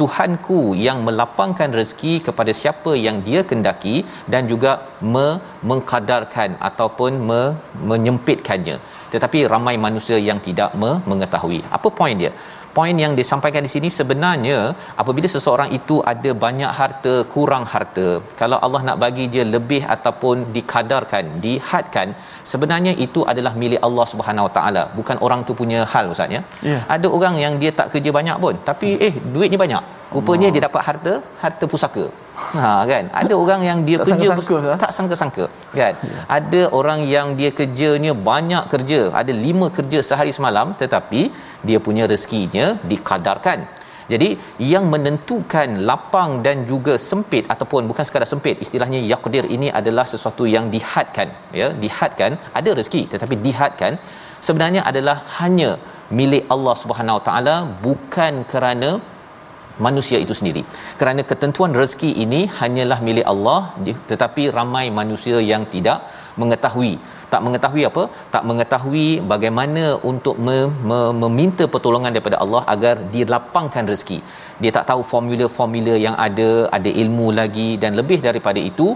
[0.00, 3.96] Tuhanku yang melapangkan rezeki kepada siapa yang Dia kendaki
[4.32, 4.72] dan juga
[5.14, 5.38] me-
[5.70, 7.54] mengkadarkan ataupun me-
[7.92, 8.78] menyempitkannya."
[9.14, 11.60] Tetapi ramai manusia yang tidak me- mengetahui.
[11.76, 12.32] Apa poin dia?
[12.76, 14.58] Poin yang disampaikan di sini sebenarnya
[15.02, 18.06] apabila seseorang itu ada banyak harta kurang harta
[18.40, 22.08] kalau Allah nak bagi dia lebih ataupun dikadarkan dihadkan
[22.52, 26.42] sebenarnya itu adalah milik Allah Subhanahu Wa Taala bukan orang tu punya hal ustaz ya?
[26.70, 26.82] Yeah.
[26.96, 29.84] ada orang yang dia tak kerja banyak pun tapi eh duitnya banyak.
[30.14, 31.12] Rupanya dia dapat harta
[31.42, 32.04] harta pusaka
[32.54, 33.04] ha kan?
[33.20, 35.44] Ada orang yang dia tak kerja sangka-sangka, tak sangka-sangka
[35.80, 35.94] kan?
[36.08, 36.20] Ya.
[36.38, 39.00] ada orang yang dia kerjanya banyak kerja.
[39.20, 41.22] Ada lima kerja sehari semalam tetapi
[41.68, 43.60] dia punya rezekinya dikadarkan.
[44.12, 44.28] Jadi
[44.72, 50.44] yang menentukan lapang dan juga sempit ataupun bukan sekadar sempit istilahnya yaqdir ini adalah sesuatu
[50.54, 51.28] yang dihadkan
[51.60, 51.68] ya?
[51.84, 53.94] Dihadkan ada rezeki tetapi dihadkan
[54.46, 55.70] sebenarnya adalah hanya
[56.18, 58.90] milik Allah Subhanahu Wa taala bukan kerana
[59.86, 60.62] manusia itu sendiri.
[61.00, 63.60] Kerana ketentuan rezeki ini hanyalah milik Allah
[64.12, 66.00] tetapi ramai manusia yang tidak
[66.40, 66.94] mengetahui.
[67.32, 68.02] Tak mengetahui apa?
[68.34, 74.18] Tak mengetahui bagaimana untuk me- me- meminta pertolongan daripada Allah agar dilapangkan rezeki.
[74.62, 78.86] Dia tak tahu formula-formula yang ada, ada ilmu lagi dan lebih daripada itu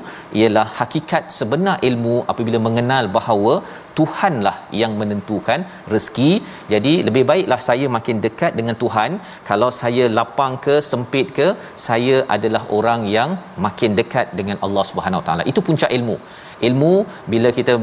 [0.41, 3.55] ialah hakikat sebenar ilmu apabila mengenal bahawa
[3.99, 5.61] Tuhanlah yang menentukan
[5.93, 6.31] rezeki.
[6.73, 9.11] Jadi lebih baiklah saya makin dekat dengan Tuhan.
[9.49, 11.49] Kalau saya lapang ke sempit ke,
[11.89, 13.33] saya adalah orang yang
[13.67, 15.45] makin dekat dengan Allah Subhanahu taala.
[15.53, 16.17] Itu puncak ilmu.
[16.69, 16.93] Ilmu
[17.33, 17.75] bila kita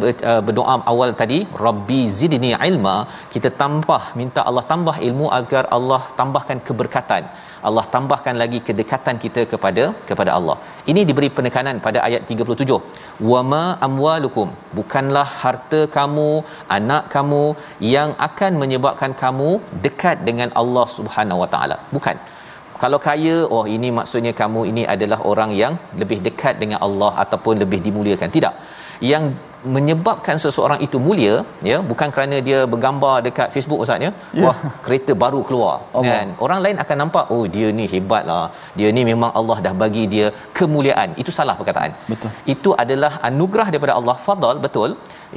[0.48, 2.96] berdoa awal tadi, Rabbi zidni ilma,
[3.34, 7.26] kita tambah minta Allah tambah ilmu agar Allah tambahkan keberkatan.
[7.67, 10.58] Allah tambahkan lagi kedekatan kita kepada kepada Allah.
[10.91, 12.80] Ini diberi penekanan pada ayat 37.
[13.32, 16.30] Wama amwalukum bukanlah harta kamu,
[16.78, 17.43] anak kamu
[17.96, 19.50] yang akan menyebabkan kamu
[19.86, 21.78] dekat dengan Allah Subhanahu Wa Taala.
[21.98, 22.17] Bukan.
[22.82, 27.58] Kalau kaya, oh ini maksudnya kamu ini adalah orang yang lebih dekat dengan Allah ataupun
[27.63, 28.30] lebih dimuliakan.
[28.36, 28.54] Tidak.
[29.12, 29.24] Yang
[29.75, 31.36] menyebabkan seseorang itu mulia
[31.69, 34.12] ya bukan kerana dia bergambar dekat Facebook ustaz ya.
[34.12, 34.45] Yeah.
[34.45, 35.75] wah kereta baru keluar.
[35.97, 36.12] Allah.
[36.12, 36.27] kan?
[36.45, 38.45] Orang lain akan nampak oh dia ni hebatlah.
[38.80, 40.27] Dia ni memang Allah dah bagi dia
[40.60, 41.10] kemuliaan.
[41.23, 41.91] Itu salah perkataan.
[42.12, 42.32] Betul.
[42.56, 44.17] Itu adalah anugerah daripada Allah.
[44.27, 44.89] Fadal betul.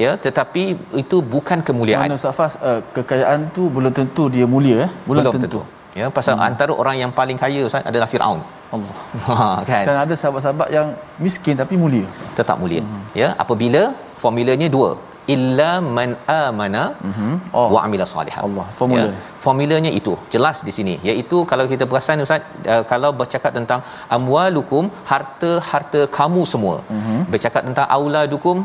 [0.05, 0.65] Ya tetapi
[1.03, 2.09] itu bukan kemuliaan.
[2.09, 4.91] Mana Safas uh, kekayaan tu belum tentu dia mulia eh?
[5.09, 5.61] Belum, belum tentu.
[5.61, 5.61] tentu.
[6.01, 6.49] Ya pasal hmm.
[6.49, 8.41] antara orang yang paling kaya ustaz adalah Firaun
[8.77, 8.97] Allah.
[9.27, 9.85] Ha kan.
[9.89, 10.89] Dan ada sahabat-sahabat yang
[11.27, 12.07] miskin tapi mulia.
[12.39, 12.83] Tetap mulia.
[12.87, 13.05] Hmm.
[13.21, 13.83] Ya, apabila
[14.25, 14.91] formulanya dua.
[15.35, 17.35] Illa man amana mm-hmm.
[17.59, 17.67] oh.
[17.75, 18.43] wa amila salihan.
[18.47, 18.67] Allah.
[18.79, 19.03] Formula.
[19.03, 19.11] Ya,
[19.45, 23.81] formulanya itu jelas di sini iaitu kalau kita perasan ustaz uh, kalau bercakap tentang
[24.17, 26.77] amwalukum harta-harta kamu semua.
[26.95, 27.21] Mm-hmm.
[27.35, 28.59] Bercakap tentang auladukum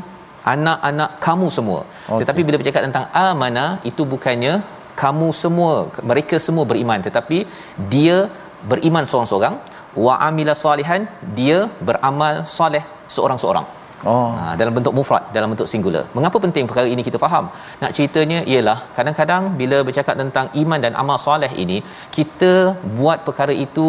[0.54, 1.80] anak-anak kamu semua.
[1.86, 2.20] Okay.
[2.22, 4.56] Tetapi bila bercakap tentang amana itu bukannya
[5.04, 5.72] kamu semua
[6.12, 7.38] mereka semua beriman tetapi
[7.94, 8.18] dia
[8.72, 9.56] beriman seorang-seorang
[10.06, 11.02] wa amila salihan
[11.40, 11.58] dia
[11.90, 12.84] beramal soleh
[13.16, 13.68] seorang-seorang
[14.12, 14.30] Oh.
[14.38, 16.04] Ha, dalam bentuk mufrad, dalam bentuk singular.
[16.18, 17.46] Mengapa penting perkara ini kita faham?
[17.82, 21.78] Nak ceritanya ialah kadang-kadang bila bercakap tentang iman dan amal soleh ini,
[22.18, 22.54] kita
[23.00, 23.88] buat perkara itu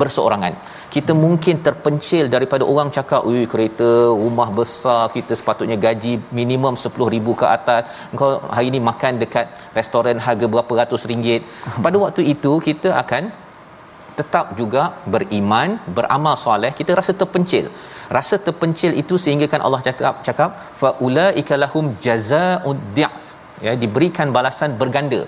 [0.00, 0.54] berseorangan.
[0.94, 3.90] Kita mungkin terpencil daripada orang cakap, "Ui, kereta,
[4.22, 7.82] rumah besar, kita sepatutnya gaji minimum 10,000 ke atas.
[8.12, 9.46] Engkau hari ini makan dekat
[9.78, 11.42] restoran harga berapa ratus ringgit."
[11.84, 13.22] Pada waktu itu kita akan
[14.18, 14.82] tetap juga
[15.14, 17.66] beriman, beramal soleh, kita rasa terpencil.
[18.16, 20.50] Rasa terpencil itu sehingga kan Allah cakap cakap
[20.80, 23.24] fa ulaika lahum jazaa'ud di'f.
[23.66, 25.20] Ya, diberikan balasan berganda.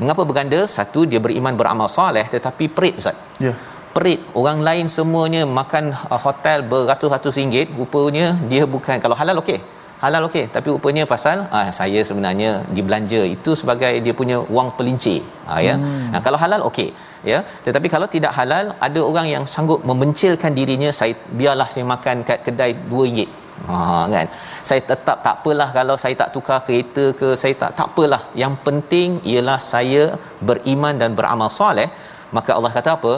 [0.00, 0.60] Mengapa berganda?
[0.76, 3.16] Satu dia beriman beramal soleh tetapi perit ustaz.
[3.16, 3.46] Ya.
[3.48, 3.56] Yeah.
[3.96, 4.20] Perit.
[4.40, 9.58] Orang lain semuanya makan uh, hotel beratus-ratus ringgit, rupanya dia bukan kalau halal okey.
[10.04, 15.20] halal okey tapi rupanya pasal ah saya sebenarnya dibelanja itu sebagai dia punya wang pelincir
[15.48, 16.04] ha ya hmm.
[16.12, 16.88] nah, kalau halal okey
[17.30, 22.16] ya tetapi kalau tidak halal ada orang yang sanggup memencilkan dirinya saya biarlah saya makan
[22.30, 23.28] kat kedai RM2
[23.66, 23.76] ha
[24.14, 24.26] kan?
[24.68, 28.22] Saya tetap tak apalah kalau saya tak tukar kereta ke saya tak tak apalah.
[28.42, 30.04] Yang penting ialah saya
[30.48, 31.88] beriman dan beramal soleh.
[32.36, 33.14] Maka Allah kata apa?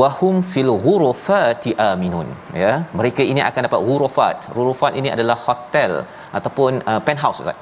[0.00, 2.28] Wahum fil ghurufati aminun.
[2.62, 4.36] Ya mereka ini akan dapat ghurufat.
[4.56, 5.92] Ghurufat ini adalah hotel
[6.38, 7.58] ataupun uh, penthouse Ustaz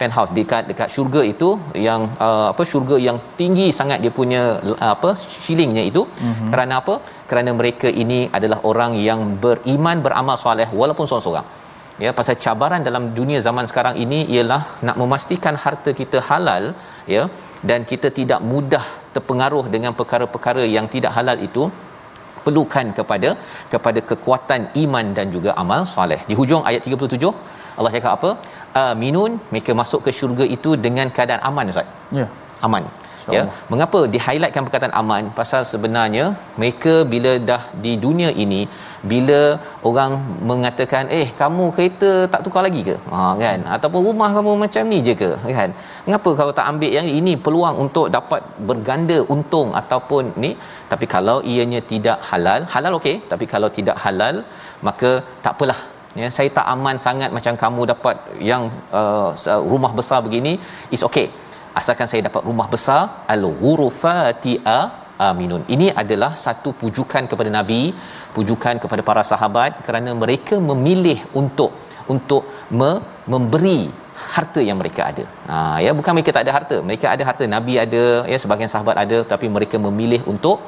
[0.00, 1.48] penthouse dekat dekat syurga itu
[1.88, 4.42] yang uh, apa syurga yang tinggi sangat dia punya
[4.72, 5.10] uh, apa
[5.44, 6.50] ceilingnya itu mm-hmm.
[6.52, 6.94] kerana apa
[7.30, 11.48] kerana mereka ini adalah orang yang beriman beramal soleh walaupun seorang-seorang
[12.04, 16.64] ya pasal cabaran dalam dunia zaman sekarang ini ialah nak memastikan harta kita halal
[17.14, 17.24] ya
[17.68, 18.84] dan kita tidak mudah
[19.14, 21.64] terpengaruh dengan perkara-perkara yang tidak halal itu
[22.44, 23.30] perlukan kepada
[23.72, 26.20] kepada kekuatan iman dan juga amal soleh.
[26.28, 27.32] Di hujung ayat 37
[27.78, 28.30] Allah cakap apa?
[28.86, 31.88] Aminun mereka masuk ke syurga itu dengan keadaan aman Ustaz.
[32.20, 32.26] Ya.
[32.66, 32.84] Aman.
[33.36, 33.42] Ya.
[33.72, 34.00] Mengapa?
[34.12, 36.24] Di highlightkan perkataan aman pasal sebenarnya
[36.60, 38.60] mereka bila dah di dunia ini
[39.10, 39.40] bila
[39.90, 40.12] orang
[40.50, 42.96] mengatakan eh kamu kereta tak tukar lagi ke?
[43.12, 43.58] Ha kan?
[43.76, 45.30] Ataupun rumah kamu macam ni je ke?
[45.58, 45.72] Kan?
[46.06, 50.52] Mengapa kau tak ambil yang ini peluang untuk dapat berganda untung ataupun ni?
[50.92, 53.16] Tapi kalau ianya tidak halal halal okey.
[53.32, 54.36] Tapi kalau tidak halal
[54.88, 55.12] maka
[55.44, 55.80] tak apalah
[56.20, 58.16] ya saya tak aman sangat macam kamu dapat
[58.50, 58.62] yang
[59.00, 59.30] uh,
[59.72, 60.52] rumah besar begini
[60.96, 61.26] is okay
[61.80, 63.00] asalkan saya dapat rumah besar
[63.34, 64.54] al-ghurufati
[65.28, 67.80] aminun ini adalah satu pujukan kepada nabi
[68.36, 71.72] pujukan kepada para sahabat kerana mereka memilih untuk
[72.14, 72.44] untuk
[72.80, 73.00] me-
[73.32, 73.80] memberi
[74.34, 75.24] harta yang mereka ada.
[75.50, 76.76] Ha ya bukan mereka tak ada harta.
[76.88, 77.44] Mereka ada harta.
[77.56, 78.02] Nabi ada,
[78.32, 80.58] ya sebahagian sahabat ada tapi mereka memilih untuk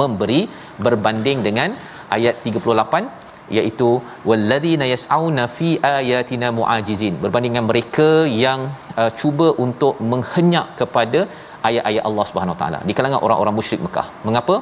[0.00, 0.40] memberi
[0.86, 1.72] berbanding dengan
[2.16, 3.88] ayat 38 iaitu
[4.30, 7.14] walladzina yas'auna fi ayatina muajizin.
[7.24, 8.08] Berbanding dengan mereka
[8.44, 8.60] yang
[9.00, 11.20] uh, cuba untuk menghenyak kepada
[11.68, 12.78] ayat-ayat Allah Subhanahu Wa Taala.
[12.88, 14.06] Di kalangan orang-orang musyrik Mekah.
[14.28, 14.56] Mengapa?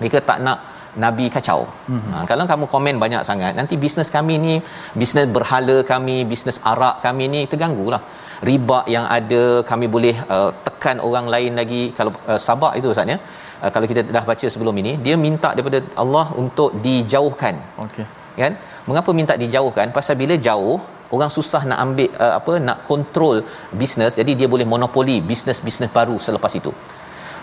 [0.00, 0.58] Mereka tak nak
[1.04, 1.60] nabi kacau.
[1.64, 2.12] Mm-hmm.
[2.12, 4.54] Ha, kalau kamu komen banyak sangat nanti bisnes kami ni
[5.00, 8.02] bisnes berhala kami bisnes arak kami ni terganggulah.
[8.48, 11.82] Riba yang ada kami boleh uh, tekan orang lain lagi.
[11.98, 13.18] Kalau uh, sabak itu ustaz ya
[13.64, 17.56] uh, kalau kita dah baca sebelum ini dia minta daripada Allah untuk dijauhkan.
[17.84, 18.06] Okey
[18.40, 18.52] kan?
[18.88, 19.88] Mengapa minta dijauhkan?
[19.98, 20.76] Pasal bila jauh
[21.14, 23.36] orang susah nak ambil uh, apa nak kontrol
[23.80, 26.72] bisnes jadi dia boleh monopoli bisnes-bisnes baru selepas itu.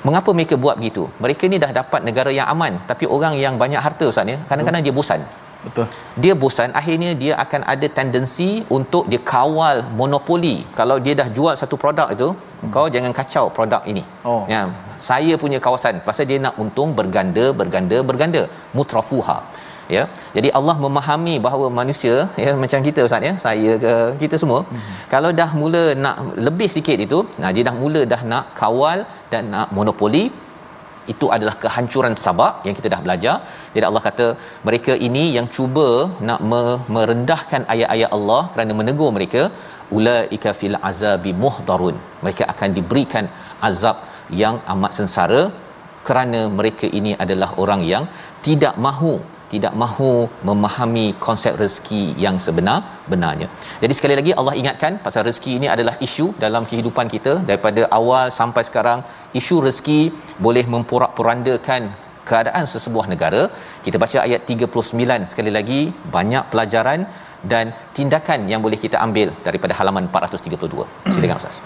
[0.07, 1.03] Mengapa mereka buat begitu?
[1.23, 4.83] Mereka ni dah dapat negara yang aman tapi orang yang banyak harta ustaz ya kadang-kadang
[4.87, 5.21] dia bosan
[5.65, 5.87] Betul.
[6.23, 10.57] Dia bosan akhirnya dia akan ada tendensi untuk dia kawal monopoli.
[10.79, 12.71] Kalau dia dah jual satu produk itu, hmm.
[12.75, 14.03] kau jangan kacau produk ini.
[14.31, 14.43] Oh.
[14.53, 14.61] Ya,
[15.09, 18.43] saya punya kawasan pasal dia nak untung berganda, berganda, berganda.
[18.77, 19.37] Mutrafuha.
[19.95, 20.03] Ya.
[20.35, 23.93] Jadi Allah memahami bahawa manusia ya macam kita ustaz ya, saya ke
[24.23, 24.91] kita semua, hmm.
[25.13, 29.01] kalau dah mula nak lebih sikit itu, nah dia dah mula dah nak kawal
[29.33, 30.23] dan nak monopoli
[31.13, 33.35] itu adalah kehancuran sabak yang kita dah belajar.
[33.73, 34.27] Jadi Allah kata
[34.67, 35.87] mereka ini yang cuba
[36.29, 36.41] nak
[36.95, 39.41] merendahkan ayat-ayat Allah kerana menegur mereka
[39.97, 41.97] ulaika fil azabi muhdarun.
[42.25, 43.27] Mereka akan diberikan
[43.69, 43.97] azab
[44.43, 45.41] yang amat sengsara
[46.07, 48.05] kerana mereka ini adalah orang yang
[48.47, 49.13] tidak mahu
[49.53, 50.11] tidak mahu
[50.49, 52.77] memahami konsep rezeki yang sebenar
[53.11, 53.47] benarnya.
[53.83, 58.25] Jadi sekali lagi Allah ingatkan pasal rezeki ini adalah isu dalam kehidupan kita daripada awal
[58.39, 59.01] sampai sekarang
[59.41, 60.01] isu rezeki
[60.45, 61.83] boleh memporak-porandakan
[62.31, 63.41] keadaan sesebuah negara.
[63.85, 65.81] Kita baca ayat 39 sekali lagi
[66.15, 67.01] banyak pelajaran
[67.51, 67.65] dan
[67.97, 70.87] tindakan yang boleh kita ambil daripada halaman 432.
[71.15, 71.57] Silakan Ustaz.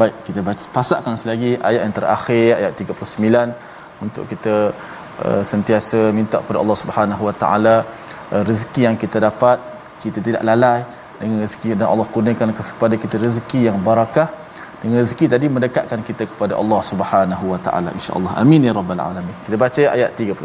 [0.00, 4.54] Baik, kita baca pasakkan sekali lagi ayat yang terakhir ayat 39 untuk kita
[5.26, 7.76] uh, sentiasa minta kepada Allah Subhanahu Wa Taala
[8.34, 9.58] uh, rezeki yang kita dapat
[10.04, 10.80] kita tidak lalai
[11.20, 14.28] dengan rezeki dan Allah kurniakan kepada kita rezeki yang barakah
[14.81, 19.35] dengan rezeki tadi mendekatkan kita kepada Allah Subhanahu Wa Taala insyaallah amin ya rabbal alamin
[19.45, 20.37] kita baca ayat 39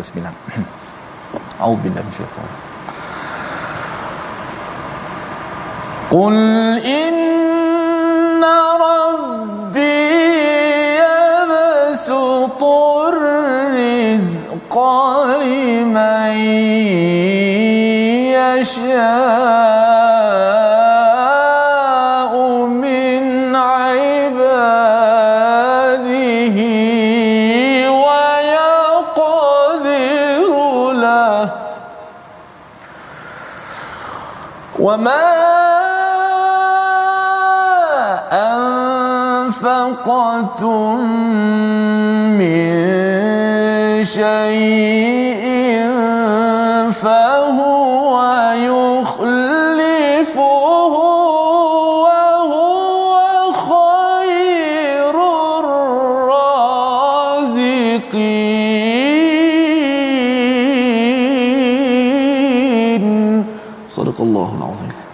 [1.63, 2.73] A'udzubillahi minasyaitanir
[6.13, 6.37] قل
[6.85, 8.45] إن
[8.85, 10.36] ربي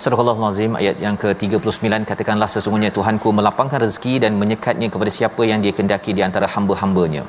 [0.04, 5.60] Surah Al-Azim ayat yang ke-39 katakanlah sesungguhnya Tuhanku melapangkan rezeki dan menyekatnya kepada siapa yang
[5.66, 7.22] dia kendaki di antara hamba-hambanya.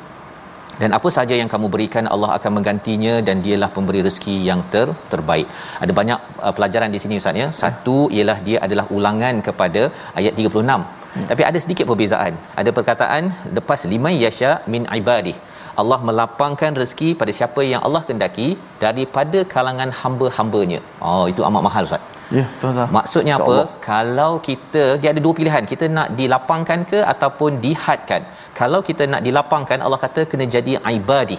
[0.81, 4.87] Dan apa sahaja yang kamu berikan Allah akan menggantinya dan dialah pemberi rezeki yang ter
[5.13, 5.47] terbaik.
[5.85, 7.47] Ada banyak uh, pelajaran di sini ustaz ya.
[7.61, 9.83] Satu ialah dia adalah ulangan kepada
[10.21, 10.65] ayat 36.
[10.65, 11.27] Hmm.
[11.31, 12.35] Tapi ada sedikit perbezaan.
[12.63, 13.25] Ada perkataan
[13.59, 15.37] lepas lima yasha min ibadih.
[15.83, 18.49] Allah melapangkan rezeki pada siapa yang Allah kendaki
[18.83, 20.83] daripada kalangan hamba-hambanya.
[21.11, 22.14] Oh itu amat mahal ustaz.
[22.39, 22.89] Ya, betul tak?
[22.97, 23.57] Maksudnya apa?
[23.89, 28.23] Kalau kita dia ada dua pilihan, kita nak dilapangkan ke ataupun dihadkan.
[28.61, 31.39] Kalau kita nak dilapangkan, Allah kata kena jadi ibadi.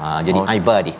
[0.00, 0.92] Ha, jadi oh, ibadi.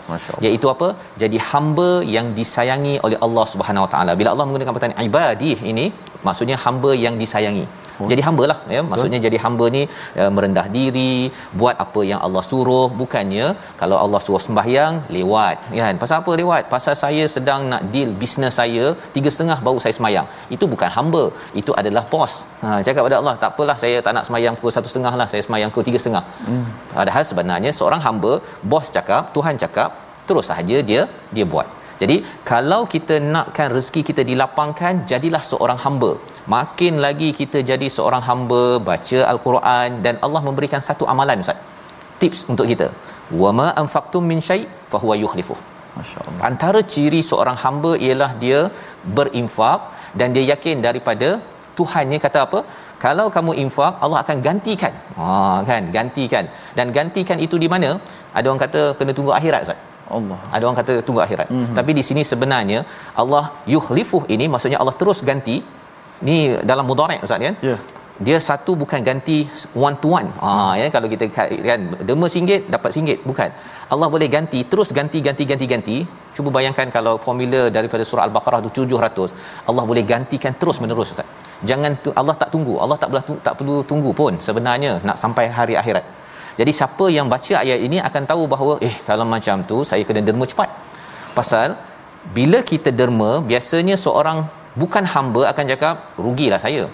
[0.46, 0.88] Iaitu apa?
[1.22, 4.12] Jadi hamba yang disayangi oleh Allah Subhanahu Wa Taala.
[4.20, 5.86] Bila Allah menggunakan perkataan ibadi ini,
[6.26, 7.66] maksudnya hamba yang disayangi
[8.00, 8.08] oh.
[8.12, 9.26] jadi hamba lah ya maksudnya Betul.
[9.28, 9.82] jadi hamba ni
[10.20, 11.14] uh, merendah diri
[11.60, 12.86] buat apa yang Allah suruh.
[13.00, 13.46] Bukannya
[13.80, 15.56] kalau Allah suruh sembahyang lewat.
[15.80, 15.94] Kan?
[16.02, 16.62] Pasal apa lewat?
[16.74, 18.86] Pasal saya sedang nak deal bisnes saya
[19.16, 20.26] tiga setengah baru saya sembahyang.
[20.56, 21.24] Itu bukan hamba.
[21.60, 22.34] Itu adalah bos.
[22.64, 25.42] Ha cakap pada Allah tak apalah saya tak nak sembahyang pukul satu setengah lah saya
[25.46, 26.24] sembahyang pukul tiga setengah.
[26.48, 26.66] Hmm.
[26.96, 28.32] padahal sebenarnya seorang hamba
[28.70, 29.90] bos cakap Tuhan cakap
[30.28, 31.02] terus sahaja dia
[31.36, 31.66] dia buat
[32.00, 32.16] jadi
[32.50, 36.10] kalau kita nakkan rezeki kita dilapangkan jadilah seorang hamba.
[36.54, 41.58] Makin lagi kita jadi seorang hamba baca al-Quran dan Allah memberikan satu amalan ustaz.
[42.20, 42.88] Tips untuk kita.
[43.42, 45.56] Wama anfaqtum min syai fa huwa yukhlifu.
[45.98, 46.40] Masyaallah.
[46.50, 48.60] Antara ciri seorang hamba ialah dia
[49.18, 49.80] berinfak
[50.18, 51.30] dan dia yakin daripada
[51.78, 52.60] Tuhannya kata apa?
[53.04, 54.94] Kalau kamu infak Allah akan gantikan.
[55.16, 55.26] Ha
[55.70, 55.82] kan?
[55.96, 56.44] Gantikan.
[56.78, 57.90] Dan gantikan itu di mana?
[58.36, 59.80] Ada orang kata kena tunggu akhirat ustaz
[60.16, 60.38] Allah.
[60.54, 61.48] Ada orang kata tunggu akhirat.
[61.50, 61.76] Mm-hmm.
[61.78, 62.80] Tapi di sini sebenarnya
[63.22, 63.44] Allah
[63.74, 65.56] yukhlifuh ini maksudnya Allah terus ganti
[66.26, 66.36] ni
[66.70, 67.80] dalam mudhari' ustaz kan ya yeah.
[68.26, 69.38] dia satu bukan ganti
[69.86, 70.72] one to one ha hmm.
[70.80, 71.24] ya kalau kita
[71.68, 73.50] kan derma singgit dapat singgit bukan
[73.94, 75.96] Allah boleh ganti terus ganti ganti ganti ganti
[76.36, 81.28] cuba bayangkan kalau formula daripada surah al-baqarah tu 700 Allah boleh gantikan terus menerus ustaz
[81.70, 85.46] jangan tu, Allah tak tunggu Allah tak perlu tak perlu tunggu pun sebenarnya nak sampai
[85.58, 86.06] hari akhirat
[86.58, 90.24] jadi siapa yang baca ayat ini akan tahu bahawa eh kalau macam tu saya kena
[90.28, 90.68] derma cepat.
[91.38, 91.76] Pasal
[92.36, 94.38] bila kita derma biasanya seorang
[94.80, 95.96] bukan hamba akan cakap
[96.26, 96.84] rugilah saya.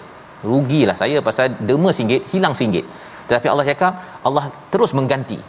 [0.51, 2.83] Rugilah saya pasal derma singgit hilang singgit.
[3.27, 3.93] Tetapi Allah cakap
[4.27, 5.39] Allah terus mengganti.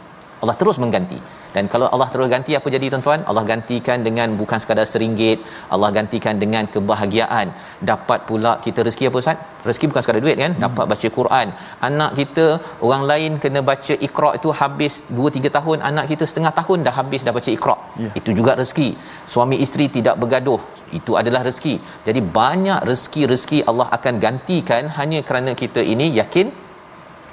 [0.41, 1.19] Allah terus mengganti
[1.55, 3.19] dan kalau Allah terus ganti apa jadi tuan-tuan?
[3.29, 5.39] Allah gantikan dengan bukan sekadar seringgit
[5.73, 7.47] Allah gantikan dengan kebahagiaan.
[7.91, 9.37] Dapat pula kita rezeki apa Ustaz?
[9.67, 10.51] Rezeki bukan sekadar duit kan?
[10.55, 10.63] Hmm.
[10.65, 11.47] dapat baca Quran.
[11.89, 12.45] Anak kita
[12.87, 15.77] orang lain kena baca Iqra itu habis 2 3 tahun.
[15.91, 17.77] Anak kita setengah tahun dah habis dah baca Iqra.
[18.03, 18.13] Yeah.
[18.19, 18.89] itu juga rezeki.
[19.33, 20.61] Suami isteri tidak bergaduh.
[20.99, 21.75] Itu adalah rezeki.
[22.07, 26.47] Jadi banyak rezeki-rezeki Allah akan gantikan hanya kerana kita ini yakin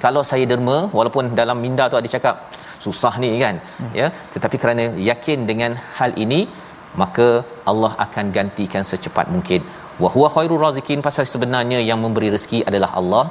[0.03, 2.35] kalau saya derma walaupun dalam minda tu ada cakap
[2.85, 3.93] susah ni kan hmm.
[4.01, 4.09] ya.
[4.33, 6.41] Tetapi kerana yakin dengan hal ini
[7.01, 7.27] maka
[7.71, 9.61] Allah akan gantikan secepat mungkin.
[10.03, 13.25] Wa huwa khairur razikin pasal sebenarnya yang memberi rezeki adalah Allah.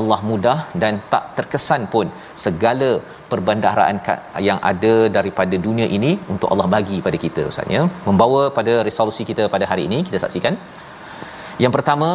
[0.00, 2.06] Allah mudah dan tak terkesan pun
[2.42, 2.88] segala
[3.30, 3.96] perbendaharaan
[4.48, 7.82] yang ada daripada dunia ini untuk Allah bagi pada kita ustaz ya.
[8.08, 10.56] Membawa pada resolusi kita pada hari ini kita saksikan.
[11.64, 12.08] Yang pertama,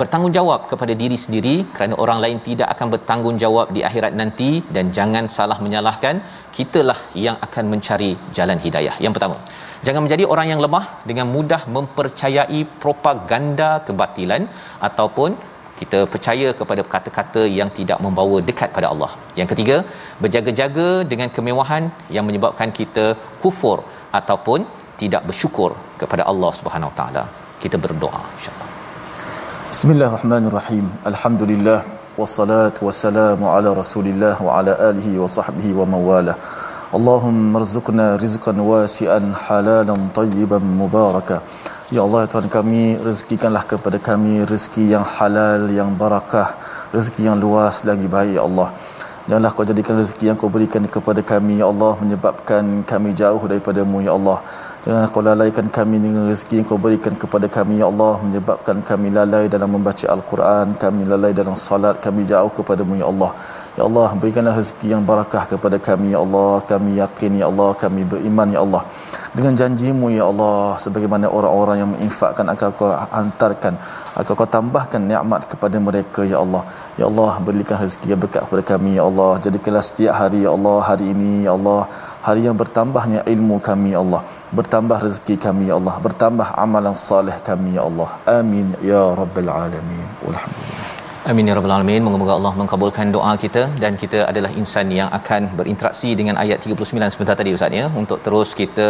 [0.00, 5.24] bertanggungjawab kepada diri sendiri kerana orang lain tidak akan bertanggungjawab di akhirat nanti dan jangan
[5.36, 6.16] salah menyalahkan
[6.56, 8.96] kitalah yang akan mencari jalan hidayah.
[9.04, 9.36] Yang pertama,
[9.86, 14.44] jangan menjadi orang yang lemah dengan mudah mempercayai propaganda kebatilan
[14.88, 15.32] ataupun
[15.80, 19.10] kita percaya kepada kata-kata yang tidak membawa dekat pada Allah.
[19.40, 19.76] Yang ketiga,
[20.22, 21.86] berjaga-jaga dengan kemewahan
[22.16, 23.06] yang menyebabkan kita
[23.44, 23.78] kufur
[24.20, 24.62] ataupun
[25.02, 25.72] tidak bersyukur
[26.02, 27.24] kepada Allah Subhanahu Wa Taala.
[27.64, 28.71] Kita berdoa insya-Allah.
[29.72, 30.86] Bismillahirrahmanirrahim.
[31.10, 31.78] Alhamdulillah
[32.20, 36.34] wassalatu wassalamu ala Rasulillah wa ala alihi wa sahbihi wa mawala.
[36.96, 41.40] Allahumma rzuqna rizqan wasi'an halalan tayyiban mubaraka.
[41.88, 46.52] Ya Allah Tuhan kami rezekikanlah kepada kami rezeki yang halal yang barakah,
[46.92, 48.68] rezeki yang luas lagi baik ya Allah.
[49.24, 54.04] Janganlah kau jadikan rezeki yang kau berikan kepada kami ya Allah menyebabkan kami jauh daripadamu
[54.04, 54.38] ya Allah.
[54.82, 58.14] Jangan kau lalaikan kami dengan rezeki yang kau berikan kepada kami, Ya Allah.
[58.26, 60.74] Menyebabkan kami lalai dalam membaca Al-Quran.
[60.84, 62.02] Kami lalai dalam salat.
[62.06, 63.30] Kami jauh kepadamu, Ya Allah.
[63.78, 66.66] Ya Allah, berikanlah rezeki yang barakah kepada kami, Ya Allah.
[66.70, 67.70] Kami yakin, Ya Allah.
[67.82, 68.82] Kami beriman, Ya Allah.
[69.38, 70.74] Dengan janjimu, Ya Allah.
[70.84, 73.78] Sebagaimana orang-orang yang menginfakkan akan kau hantarkan.
[74.18, 76.66] Akan kau tambahkan nikmat kepada mereka, Ya Allah.
[76.98, 79.38] Ya Allah, berikan rezeki yang berkat kepada kami, Ya Allah.
[79.46, 80.78] Jadikanlah setiap hari, Ya Allah.
[80.90, 81.86] Hari ini, Ya Allah
[82.26, 84.22] hari yang bertambahnya ilmu kami ya Allah.
[84.58, 85.94] Bertambah rezeki kami ya Allah.
[86.06, 88.10] Bertambah amalan salih kami ya Allah.
[88.38, 90.06] Amin ya rabbal alamin.
[90.32, 90.90] Alhamdulillah
[91.30, 92.02] Amin ya rabbal alamin.
[92.06, 97.14] Moga-moga Allah mengabulkan doa kita dan kita adalah insan yang akan berinteraksi dengan ayat 39
[97.14, 97.84] sebentar tadi Ustaz ya.
[98.00, 98.88] Untuk terus kita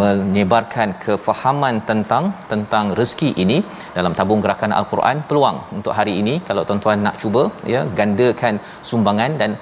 [0.00, 3.58] menyebarkan kefahaman tentang tentang rezeki ini
[3.98, 6.36] dalam tabung gerakan al-Quran peluang untuk hari ini.
[6.48, 7.44] Kalau tuan-tuan nak cuba
[7.74, 8.56] ya gandakan
[8.90, 9.52] sumbangan dan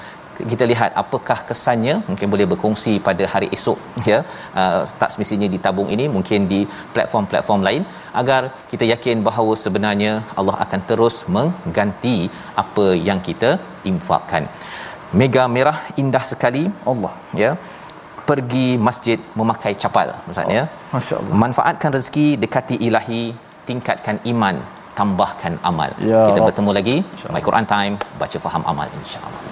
[0.53, 3.78] kita lihat apakah kesannya mungkin boleh berkongsi pada hari esok
[4.11, 4.18] ya.
[4.61, 6.61] Uh, tak semestinya di tabung ini mungkin di
[6.97, 7.82] platform-platform lain
[8.20, 12.18] agar kita yakin bahawa sebenarnya Allah akan terus mengganti
[12.64, 13.51] apa yang kita
[13.93, 14.45] infakkan.
[15.20, 17.53] Mega merah indah sekali Allah ya.
[18.28, 21.37] Pergi masjid memakai capal maksudnya oh, masya-Allah.
[21.43, 23.24] Manfaatkan rezeki dekati ilahi
[23.68, 24.57] tingkatkan iman
[24.99, 25.91] tambahkan amal.
[26.12, 26.97] Ya kita bertemu lagi.
[27.37, 29.45] My Quran time baca faham amal insyaallah